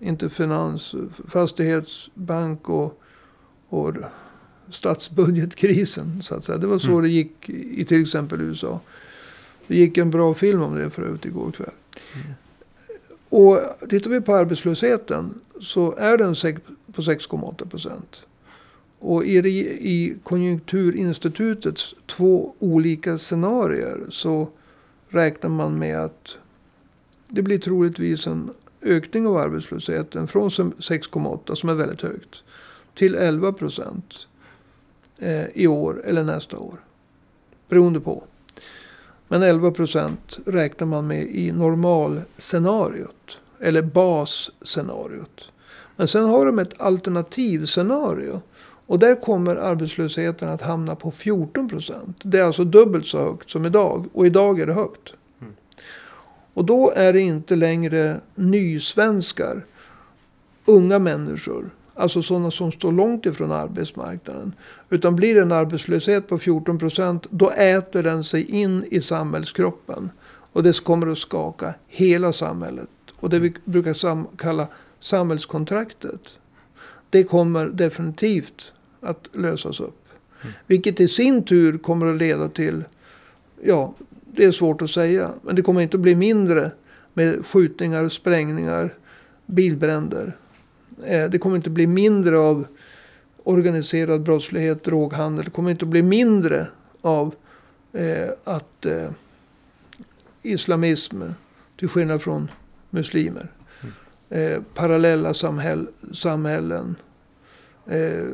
Inte 0.00 0.28
finans, 0.28 0.94
fastighetsbank 1.28 2.68
och, 2.68 3.02
och 3.68 3.94
statsbudgetkrisen. 4.70 6.22
Så 6.22 6.34
att 6.34 6.44
säga. 6.44 6.58
Det 6.58 6.66
var 6.66 6.78
så 6.78 6.90
mm. 6.90 7.02
det 7.02 7.08
gick 7.08 7.48
i 7.50 7.84
till 7.84 8.02
exempel 8.02 8.40
USA. 8.40 8.80
Det 9.66 9.76
gick 9.76 9.98
en 9.98 10.10
bra 10.10 10.34
film 10.34 10.62
om 10.62 10.74
det 10.74 10.90
för 10.90 11.02
övrigt 11.02 11.24
igår 11.24 11.50
kväll. 11.50 11.70
Mm. 12.14 12.26
Och 13.28 13.60
tittar 13.88 14.10
vi 14.10 14.20
på 14.20 14.34
arbetslösheten 14.34 15.40
så 15.60 15.96
är 15.96 16.18
den 16.18 16.34
på 16.92 17.02
6,8 17.02 17.68
procent. 17.68 18.22
Och 18.98 19.24
i, 19.24 19.38
i 19.38 20.16
Konjunkturinstitutets 20.22 21.94
två 22.06 22.54
olika 22.58 23.18
scenarier 23.18 24.00
så 24.10 24.48
räknar 25.08 25.50
man 25.50 25.78
med 25.78 25.98
att 25.98 26.36
det 27.34 27.42
blir 27.42 27.58
troligtvis 27.58 28.26
en 28.26 28.50
ökning 28.82 29.26
av 29.26 29.36
arbetslösheten 29.36 30.26
från 30.26 30.50
6,8 30.50 31.54
som 31.54 31.68
är 31.68 31.74
väldigt 31.74 32.02
högt 32.02 32.42
till 32.94 33.14
11 33.14 33.52
procent 33.52 34.26
eh, 35.18 35.46
i 35.54 35.66
år 35.66 36.02
eller 36.04 36.24
nästa 36.24 36.58
år. 36.58 36.78
Beroende 37.68 38.00
på. 38.00 38.22
Men 39.28 39.42
11 39.42 39.70
procent 39.70 40.38
räknar 40.46 40.86
man 40.86 41.06
med 41.06 41.22
i 41.22 41.52
normalscenariot. 41.52 43.38
Eller 43.60 43.82
basscenariot. 43.82 45.44
Men 45.96 46.08
sen 46.08 46.24
har 46.24 46.46
de 46.46 46.58
ett 46.58 46.80
alternativscenario. 46.80 48.40
Och 48.86 48.98
där 48.98 49.20
kommer 49.20 49.56
arbetslösheten 49.56 50.48
att 50.48 50.62
hamna 50.62 50.94
på 50.94 51.10
14 51.10 51.68
procent. 51.68 52.18
Det 52.22 52.38
är 52.38 52.42
alltså 52.42 52.64
dubbelt 52.64 53.06
så 53.06 53.18
högt 53.18 53.50
som 53.50 53.66
idag. 53.66 54.06
Och 54.12 54.26
idag 54.26 54.60
är 54.60 54.66
det 54.66 54.72
högt. 54.72 55.12
Och 56.54 56.64
då 56.64 56.90
är 56.90 57.12
det 57.12 57.20
inte 57.20 57.56
längre 57.56 58.20
nysvenskar. 58.34 59.64
Unga 60.64 60.98
människor. 60.98 61.70
Alltså 61.94 62.22
sådana 62.22 62.50
som 62.50 62.72
står 62.72 62.92
långt 62.92 63.26
ifrån 63.26 63.52
arbetsmarknaden. 63.52 64.52
Utan 64.90 65.16
blir 65.16 65.34
det 65.34 65.40
en 65.40 65.52
arbetslöshet 65.52 66.28
på 66.28 66.38
14 66.38 66.78
procent. 66.78 67.26
Då 67.30 67.50
äter 67.50 68.02
den 68.02 68.24
sig 68.24 68.50
in 68.50 68.84
i 68.90 69.00
samhällskroppen. 69.00 70.10
Och 70.52 70.62
det 70.62 70.84
kommer 70.84 71.06
att 71.06 71.18
skaka 71.18 71.74
hela 71.86 72.32
samhället. 72.32 72.88
Och 73.16 73.30
det 73.30 73.38
vi 73.38 73.54
brukar 73.64 74.36
kalla 74.36 74.66
samhällskontraktet. 75.00 76.20
Det 77.10 77.24
kommer 77.24 77.66
definitivt 77.66 78.72
att 79.00 79.28
lösas 79.32 79.80
upp. 79.80 80.08
Mm. 80.42 80.54
Vilket 80.66 81.00
i 81.00 81.08
sin 81.08 81.44
tur 81.44 81.78
kommer 81.78 82.06
att 82.06 82.18
leda 82.18 82.48
till, 82.48 82.84
ja, 83.62 83.94
det 84.36 84.44
är 84.44 84.52
svårt 84.52 84.82
att 84.82 84.90
säga. 84.90 85.30
Men 85.42 85.56
det 85.56 85.62
kommer 85.62 85.80
inte 85.80 85.96
att 85.96 86.00
bli 86.00 86.14
mindre 86.14 86.70
med 87.14 87.46
skjutningar, 87.46 88.08
sprängningar, 88.08 88.94
bilbränder. 89.46 90.36
Eh, 91.04 91.30
det 91.30 91.38
kommer 91.38 91.56
inte 91.56 91.68
att 91.68 91.74
bli 91.74 91.86
mindre 91.86 92.38
av 92.38 92.66
organiserad 93.42 94.22
brottslighet, 94.22 94.84
droghandel. 94.84 95.44
Det 95.44 95.50
kommer 95.50 95.70
inte 95.70 95.84
att 95.84 95.88
bli 95.88 96.02
mindre 96.02 96.66
av 97.00 97.34
eh, 97.92 98.28
att 98.44 98.86
eh, 98.86 99.10
islamism, 100.42 101.22
till 101.76 101.88
skillnad 101.88 102.22
från 102.22 102.50
muslimer, 102.90 103.48
mm. 103.80 104.52
eh, 104.52 104.62
parallella 104.74 105.34
samhäll, 105.34 105.86
samhällen, 106.12 106.96
eh, 107.86 108.26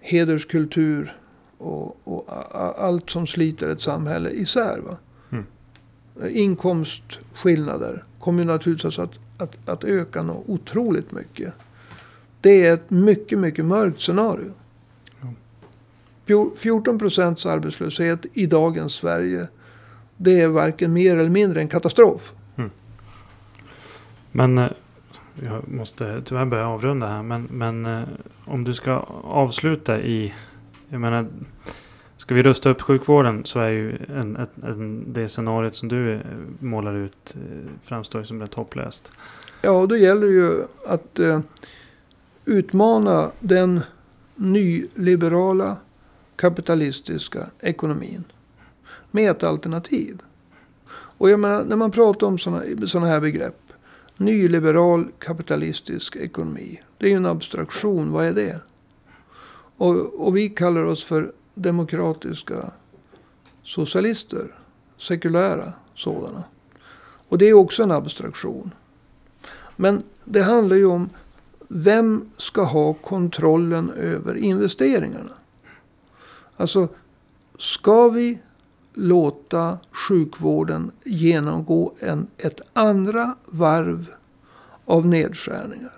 hederskultur 0.00 1.16
och, 1.58 1.96
och 2.04 2.24
allt 2.84 3.10
som 3.10 3.26
sliter 3.26 3.68
ett 3.68 3.82
samhälle 3.82 4.30
isär. 4.30 4.78
Va? 4.78 4.96
Mm. 5.30 5.44
Inkomstskillnader 6.36 8.04
kommer 8.18 8.44
naturligtvis 8.44 8.98
att, 8.98 9.18
att, 9.38 9.68
att 9.68 9.84
öka 9.84 10.22
något 10.22 10.44
otroligt 10.48 11.12
mycket. 11.12 11.52
Det 12.40 12.66
är 12.66 12.74
ett 12.74 12.90
mycket, 12.90 13.38
mycket 13.38 13.64
mörkt 13.64 14.00
scenario. 14.02 14.52
Mm. 16.26 16.50
14 16.56 16.98
procents 16.98 17.46
arbetslöshet 17.46 18.26
i 18.32 18.46
dagens 18.46 18.92
Sverige. 18.94 19.48
Det 20.16 20.40
är 20.40 20.48
varken 20.48 20.92
mer 20.92 21.16
eller 21.16 21.30
mindre 21.30 21.60
en 21.60 21.68
katastrof. 21.68 22.32
Mm. 22.56 22.70
Men 24.32 24.58
eh, 24.58 24.70
jag 25.42 25.68
måste 25.68 26.22
tyvärr 26.24 26.44
börja 26.44 26.68
avrunda 26.68 27.06
här. 27.06 27.22
Men, 27.22 27.48
men 27.50 27.86
eh, 27.86 28.02
om 28.44 28.64
du 28.64 28.74
ska 28.74 28.92
avsluta 29.24 30.00
i... 30.00 30.34
Jag 30.94 31.00
menar, 31.00 31.26
ska 32.16 32.34
vi 32.34 32.42
rusta 32.42 32.70
upp 32.70 32.80
sjukvården 32.80 33.44
så 33.44 33.60
är 33.60 33.68
ju 33.68 33.96
en, 34.08 34.36
en, 34.36 34.48
en, 34.62 35.12
det 35.12 35.28
scenariot 35.28 35.76
som 35.76 35.88
du 35.88 36.12
eh, 36.12 36.20
målar 36.58 36.94
ut 36.94 37.34
eh, 37.36 37.40
framstår 37.40 37.78
framstår 37.84 38.22
som 38.22 38.40
rätt 38.40 38.54
hopplöst. 38.54 39.12
Ja, 39.62 39.70
och 39.70 39.88
då 39.88 39.96
gäller 39.96 40.26
det 40.26 40.32
ju 40.32 40.62
att 40.86 41.18
eh, 41.18 41.40
utmana 42.44 43.30
den 43.40 43.80
nyliberala 44.34 45.76
kapitalistiska 46.36 47.46
ekonomin 47.60 48.24
med 49.10 49.30
ett 49.30 49.42
alternativ. 49.42 50.18
Och 50.92 51.30
jag 51.30 51.40
menar, 51.40 51.64
när 51.64 51.76
man 51.76 51.90
pratar 51.90 52.26
om 52.26 52.38
sådana 52.38 53.06
här 53.06 53.20
begrepp 53.20 53.60
Nyliberal 54.16 55.06
kapitalistisk 55.18 56.16
ekonomi. 56.16 56.82
Det 56.98 57.06
är 57.06 57.10
ju 57.10 57.16
en 57.16 57.26
abstraktion. 57.26 58.12
Vad 58.12 58.26
är 58.26 58.32
det? 58.32 58.60
Och, 59.84 60.26
och 60.26 60.36
vi 60.36 60.48
kallar 60.48 60.84
oss 60.84 61.04
för 61.04 61.32
demokratiska 61.54 62.70
socialister. 63.62 64.54
Sekulära 64.98 65.72
sådana. 65.94 66.44
Och 67.28 67.38
det 67.38 67.48
är 67.48 67.54
också 67.54 67.82
en 67.82 67.90
abstraktion. 67.90 68.70
Men 69.76 70.02
det 70.24 70.42
handlar 70.42 70.76
ju 70.76 70.86
om 70.86 71.10
vem 71.68 72.30
ska 72.36 72.62
ha 72.62 72.94
kontrollen 72.94 73.90
över 73.90 74.36
investeringarna? 74.36 75.32
Alltså, 76.56 76.88
ska 77.58 78.08
vi 78.08 78.38
låta 78.94 79.78
sjukvården 79.90 80.90
genomgå 81.04 81.94
en, 81.98 82.26
ett 82.38 82.60
andra 82.72 83.36
varv 83.46 84.06
av 84.84 85.06
nedskärningar. 85.06 85.92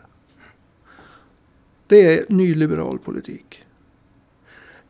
Det 1.87 2.19
är 2.19 2.27
nyliberal 2.29 2.99
politik. 2.99 3.66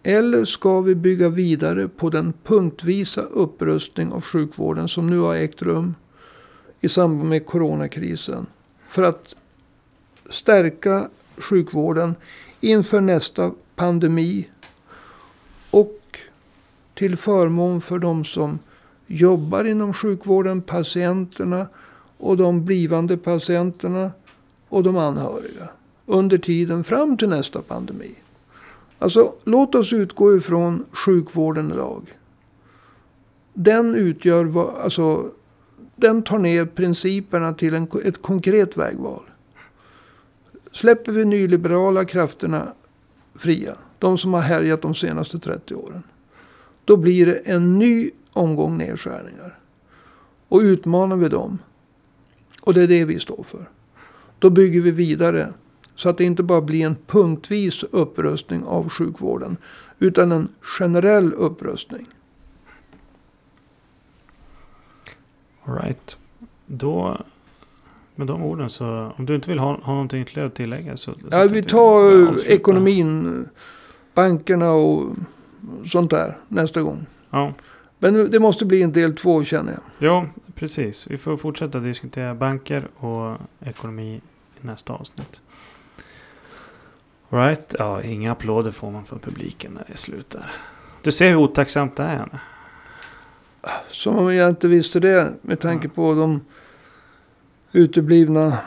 Eller 0.09 0.45
ska 0.45 0.81
vi 0.81 0.95
bygga 0.95 1.29
vidare 1.29 1.89
på 1.89 2.11
den 2.11 2.33
punktvisa 2.45 3.23
upprustning 3.23 4.13
av 4.13 4.21
sjukvården 4.21 4.89
som 4.89 5.07
nu 5.07 5.19
har 5.19 5.35
ägt 5.35 5.63
rum 5.63 5.95
i 6.81 6.89
samband 6.89 7.29
med 7.29 7.47
coronakrisen. 7.47 8.47
För 8.85 9.03
att 9.03 9.35
stärka 10.31 11.09
sjukvården 11.37 12.15
inför 12.61 13.01
nästa 13.01 13.51
pandemi. 13.75 14.49
Och 15.71 16.19
till 16.95 17.17
förmån 17.17 17.81
för 17.81 17.99
de 17.99 18.25
som 18.25 18.59
jobbar 19.07 19.65
inom 19.65 19.95
sjukvården, 19.95 20.63
patienterna 20.63 21.67
och 22.19 22.37
de 22.37 22.65
blivande 22.65 23.17
patienterna 23.17 24.11
och 24.69 24.83
de 24.83 24.97
anhöriga. 24.97 25.69
Under 26.07 26.39
tiden 26.39 26.85
fram 26.85 27.17
till 27.17 27.29
nästa 27.29 27.63
pandemi. 27.63 28.15
Alltså 28.99 29.35
låt 29.45 29.75
oss 29.75 29.93
utgå 29.93 30.37
ifrån 30.37 30.85
sjukvården 30.93 31.73
idag. 31.73 32.19
Den 33.55 33.95
utgör, 33.95 34.73
alltså 34.83 35.31
den 35.97 36.23
tar 36.23 36.39
ner 36.39 36.65
principerna 36.65 37.55
till 37.55 37.75
en, 37.75 37.89
ett 38.05 38.23
konkret 38.23 38.77
vägval. 38.77 39.23
Släpper 40.73 41.13
vi 41.13 41.25
nyliberala 41.25 42.05
krafterna 42.05 42.73
fria, 43.35 43.77
de 43.99 44.19
som 44.19 44.35
har 44.35 44.41
härjat 44.41 44.83
de 44.83 44.95
senaste 44.95 45.39
30 45.39 45.75
åren. 45.75 46.03
Då 46.85 46.97
blir 46.97 47.27
det 47.27 47.35
en 47.35 47.79
ny 47.79 48.11
omgång 48.33 48.79
nedskärningar. 48.79 49.59
Och 50.49 50.59
utmanar 50.59 51.17
vi 51.17 51.29
dem, 51.29 51.59
och 52.61 52.75
det 52.75 52.83
är 52.83 52.87
det 52.87 53.05
vi 53.05 53.19
står 53.19 53.43
för. 53.43 53.69
Då 54.39 54.51
bygger 54.51 54.81
vi 54.81 54.91
vidare 54.91 55.53
så 55.97 56.09
att 56.09 56.19
det 56.19 56.25
inte 56.25 56.43
bara 56.43 56.61
blir 56.61 56.87
en 56.87 56.97
punktvis 57.07 57.83
upprustning 57.83 58.65
av 58.65 58.89
sjukvården. 58.89 59.57
Utan 59.99 60.33
en 60.33 60.49
generell 60.61 61.33
upprustning. 61.33 62.07
Alright. 65.65 66.19
Då 66.67 67.17
med 68.15 68.27
de 68.27 68.43
orden 68.43 68.71
så 68.71 69.13
om 69.17 69.27
du 69.27 69.35
inte 69.35 69.49
vill 69.49 69.59
ha, 69.59 69.81
ha 69.83 69.93
någonting 69.93 70.23
ytterligare 70.23 70.49
att 70.49 70.55
tillägga 70.55 70.97
så. 70.97 71.15
Ja, 71.31 71.47
vi 71.51 71.63
tar 71.63 72.49
ekonomin, 72.49 73.49
bankerna 74.15 74.73
och 74.73 75.15
sånt 75.87 76.11
där 76.11 76.37
nästa 76.49 76.83
gång. 76.83 77.07
Ja. 77.31 77.53
Men 77.99 78.31
det 78.31 78.41
måste 78.41 78.65
bli 78.65 78.83
en 78.83 78.93
del 78.93 79.17
två 79.17 79.45
känner 79.45 79.73
jag. 79.73 80.11
Ja, 80.11 80.27
precis. 80.55 81.07
Vi 81.11 81.17
får 81.17 81.37
fortsätta 81.37 81.81
diskutera 81.81 82.35
banker 82.35 82.89
och 82.97 83.37
ekonomi 83.61 84.21
i 84.63 84.67
nästa 84.67 84.93
avsnitt. 84.93 85.41
Right? 87.29 87.74
Ja, 87.79 88.03
inga 88.03 88.33
applåder 88.33 88.70
får 88.70 88.91
man 88.91 89.05
från 89.05 89.18
publiken 89.18 89.72
när 89.72 89.85
det 89.89 89.97
slutar. 89.97 90.53
Du 91.03 91.12
ser 91.12 91.29
hur 91.29 91.37
otacksamt 91.37 91.97
det 91.97 92.03
är, 92.03 92.12
Janne. 92.12 92.41
Som 93.89 94.18
om 94.18 94.35
jag 94.35 94.49
inte 94.49 94.68
visste 94.68 95.01
det 95.01 95.33
med 95.43 95.61
tanke 95.61 95.89
på 95.89 96.14
de 96.14 96.41
uteblivna 97.72 98.59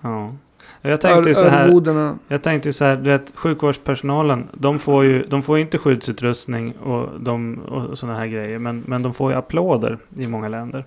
ja. 0.00 0.34
Jag 0.82 1.00
tänkte 1.00 1.34
så 1.34 1.48
här. 1.48 2.16
Jag 2.28 2.42
tänkte 2.42 2.72
så 2.72 2.84
här, 2.84 2.96
du 2.96 3.02
vet, 3.02 3.32
sjukvårdspersonalen, 3.34 4.48
de 4.52 4.78
får 4.78 5.04
ju 5.04 5.26
de 5.26 5.42
får 5.42 5.58
inte 5.58 5.78
skyddsutrustning 5.78 6.72
och, 6.72 7.20
de, 7.20 7.58
och 7.58 7.98
sådana 7.98 8.18
här 8.18 8.26
grejer. 8.26 8.58
Men, 8.58 8.84
men 8.86 9.02
de 9.02 9.14
får 9.14 9.32
ju 9.32 9.38
applåder 9.38 9.98
i 10.16 10.26
många 10.26 10.48
länder. 10.48 10.84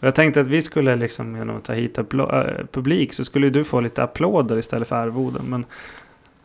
Jag 0.00 0.14
tänkte 0.14 0.40
att 0.40 0.46
vi 0.46 0.62
skulle 0.62 0.96
liksom 0.96 1.36
genom 1.36 1.56
att 1.56 1.64
ta 1.64 1.72
hit 1.72 1.98
äh, 1.98 2.04
publik 2.72 3.12
så 3.12 3.24
skulle 3.24 3.50
du 3.50 3.64
få 3.64 3.80
lite 3.80 4.02
applåder 4.02 4.56
istället 4.56 4.88
för 4.88 4.96
arvoden. 4.96 5.44
Men 5.48 5.64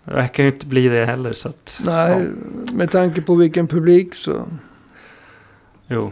det 0.04 0.14
verkar 0.14 0.44
ju 0.44 0.50
inte 0.50 0.66
bli 0.66 0.88
det 0.88 1.06
heller. 1.06 1.34
Så 1.34 1.50
att, 1.50 1.82
Nej, 1.86 2.12
ja. 2.12 2.74
med 2.74 2.92
tanke 2.92 3.22
på 3.22 3.36
vilken 3.36 3.68
publik 3.68 4.16
så. 4.16 4.46
Jo, 5.88 6.12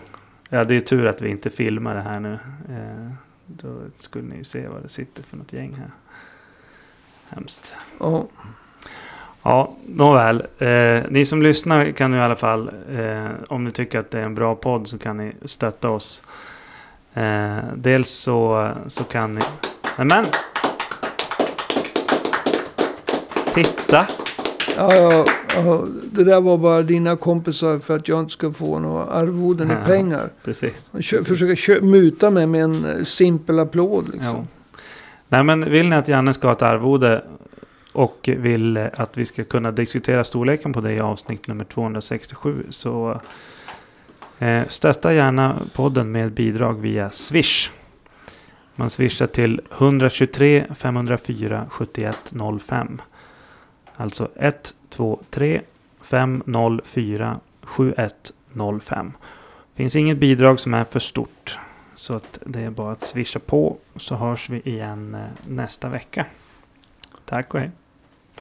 ja 0.49 0.63
det 0.63 0.75
är 0.75 0.81
tur 0.81 1.05
att 1.05 1.21
vi 1.21 1.29
inte 1.29 1.49
filmar 1.49 1.95
det 1.95 2.01
här 2.01 2.19
nu. 2.19 2.33
Eh, 2.69 3.11
då 3.45 3.77
skulle 3.97 4.27
ni 4.27 4.37
ju 4.37 4.43
se 4.43 4.67
vad 4.67 4.83
det 4.83 4.89
sitter 4.89 5.23
för 5.23 5.37
något 5.37 5.53
gäng 5.53 5.73
här. 5.73 5.91
Hemskt. 7.29 7.75
Ja. 7.99 8.27
Ja, 9.43 9.75
nåväl. 9.85 10.43
Eh, 10.57 11.03
ni 11.09 11.25
som 11.25 11.41
lyssnar 11.41 11.91
kan 11.91 12.11
nu 12.11 12.17
i 12.17 12.19
alla 12.19 12.35
fall, 12.35 12.71
eh, 12.91 13.29
om 13.47 13.63
ni 13.63 13.71
tycker 13.71 13.99
att 13.99 14.11
det 14.11 14.19
är 14.19 14.23
en 14.23 14.35
bra 14.35 14.55
podd 14.55 14.87
så 14.87 14.97
kan 14.97 15.17
ni 15.17 15.33
stötta 15.45 15.89
oss 15.89 16.23
Eh, 17.13 17.57
dels 17.75 18.09
så, 18.09 18.71
så 18.87 19.03
kan 19.03 19.33
ni... 19.33 19.41
Nämen! 19.97 20.25
Titta! 23.53 24.07
Ja, 24.77 24.95
ja, 24.95 25.25
ja, 25.55 25.85
det 26.11 26.23
där 26.23 26.41
var 26.41 26.57
bara 26.57 26.81
dina 26.81 27.15
kompisar 27.15 27.79
för 27.79 27.95
att 27.95 28.07
jag 28.07 28.19
inte 28.19 28.33
ska 28.33 28.53
få 28.53 28.79
några 28.79 29.03
arvoden 29.03 29.71
i 29.71 29.85
pengar. 29.85 30.29
Precis. 30.43 30.91
Kö, 30.91 30.97
precis. 30.97 31.27
Försöka 31.27 31.55
kö, 31.55 31.81
muta 31.81 32.29
mig 32.29 32.47
med 32.47 32.63
en 32.63 32.85
eh, 32.85 33.03
simpel 33.03 33.59
applåd. 33.59 34.09
Liksom. 34.13 34.35
Ja. 34.35 34.45
Nej, 35.27 35.43
men 35.43 35.71
vill 35.71 35.89
ni 35.89 35.95
att 35.95 36.07
Janne 36.07 36.33
ska 36.33 36.47
ha 36.47 36.53
ett 36.53 36.61
arvode 36.61 37.23
och 37.93 38.29
vill 38.37 38.77
att 38.77 39.17
vi 39.17 39.25
ska 39.25 39.43
kunna 39.43 39.71
diskutera 39.71 40.23
storleken 40.23 40.73
på 40.73 40.81
det 40.81 40.93
i 40.93 40.99
avsnitt 40.99 41.47
nummer 41.47 41.63
267 41.63 42.65
så 42.69 43.21
Eh, 44.41 44.67
stötta 44.67 45.13
gärna 45.13 45.61
podden 45.75 46.11
med 46.11 46.31
bidrag 46.31 46.73
via 46.73 47.09
Swish. 47.09 47.71
Man 48.75 48.89
swishar 48.89 49.27
till 49.27 49.61
123 49.71 50.65
504 50.75 51.65
7105. 51.69 53.01
Alltså 53.95 54.27
123 54.35 55.61
504 56.01 57.39
7105. 57.61 59.13
Finns 59.75 59.95
inget 59.95 60.17
bidrag 60.17 60.59
som 60.59 60.73
är 60.73 60.83
för 60.83 60.99
stort. 60.99 61.57
Så 61.95 62.13
att 62.15 62.39
det 62.45 62.61
är 62.61 62.69
bara 62.69 62.91
att 62.91 63.01
swisha 63.01 63.39
på 63.39 63.77
så 63.95 64.15
hörs 64.15 64.49
vi 64.49 64.59
igen 64.59 65.15
eh, 65.15 65.21
nästa 65.47 65.89
vecka. 65.89 66.25
Tack 67.25 67.53
och 67.53 67.59
hej. 67.59 67.71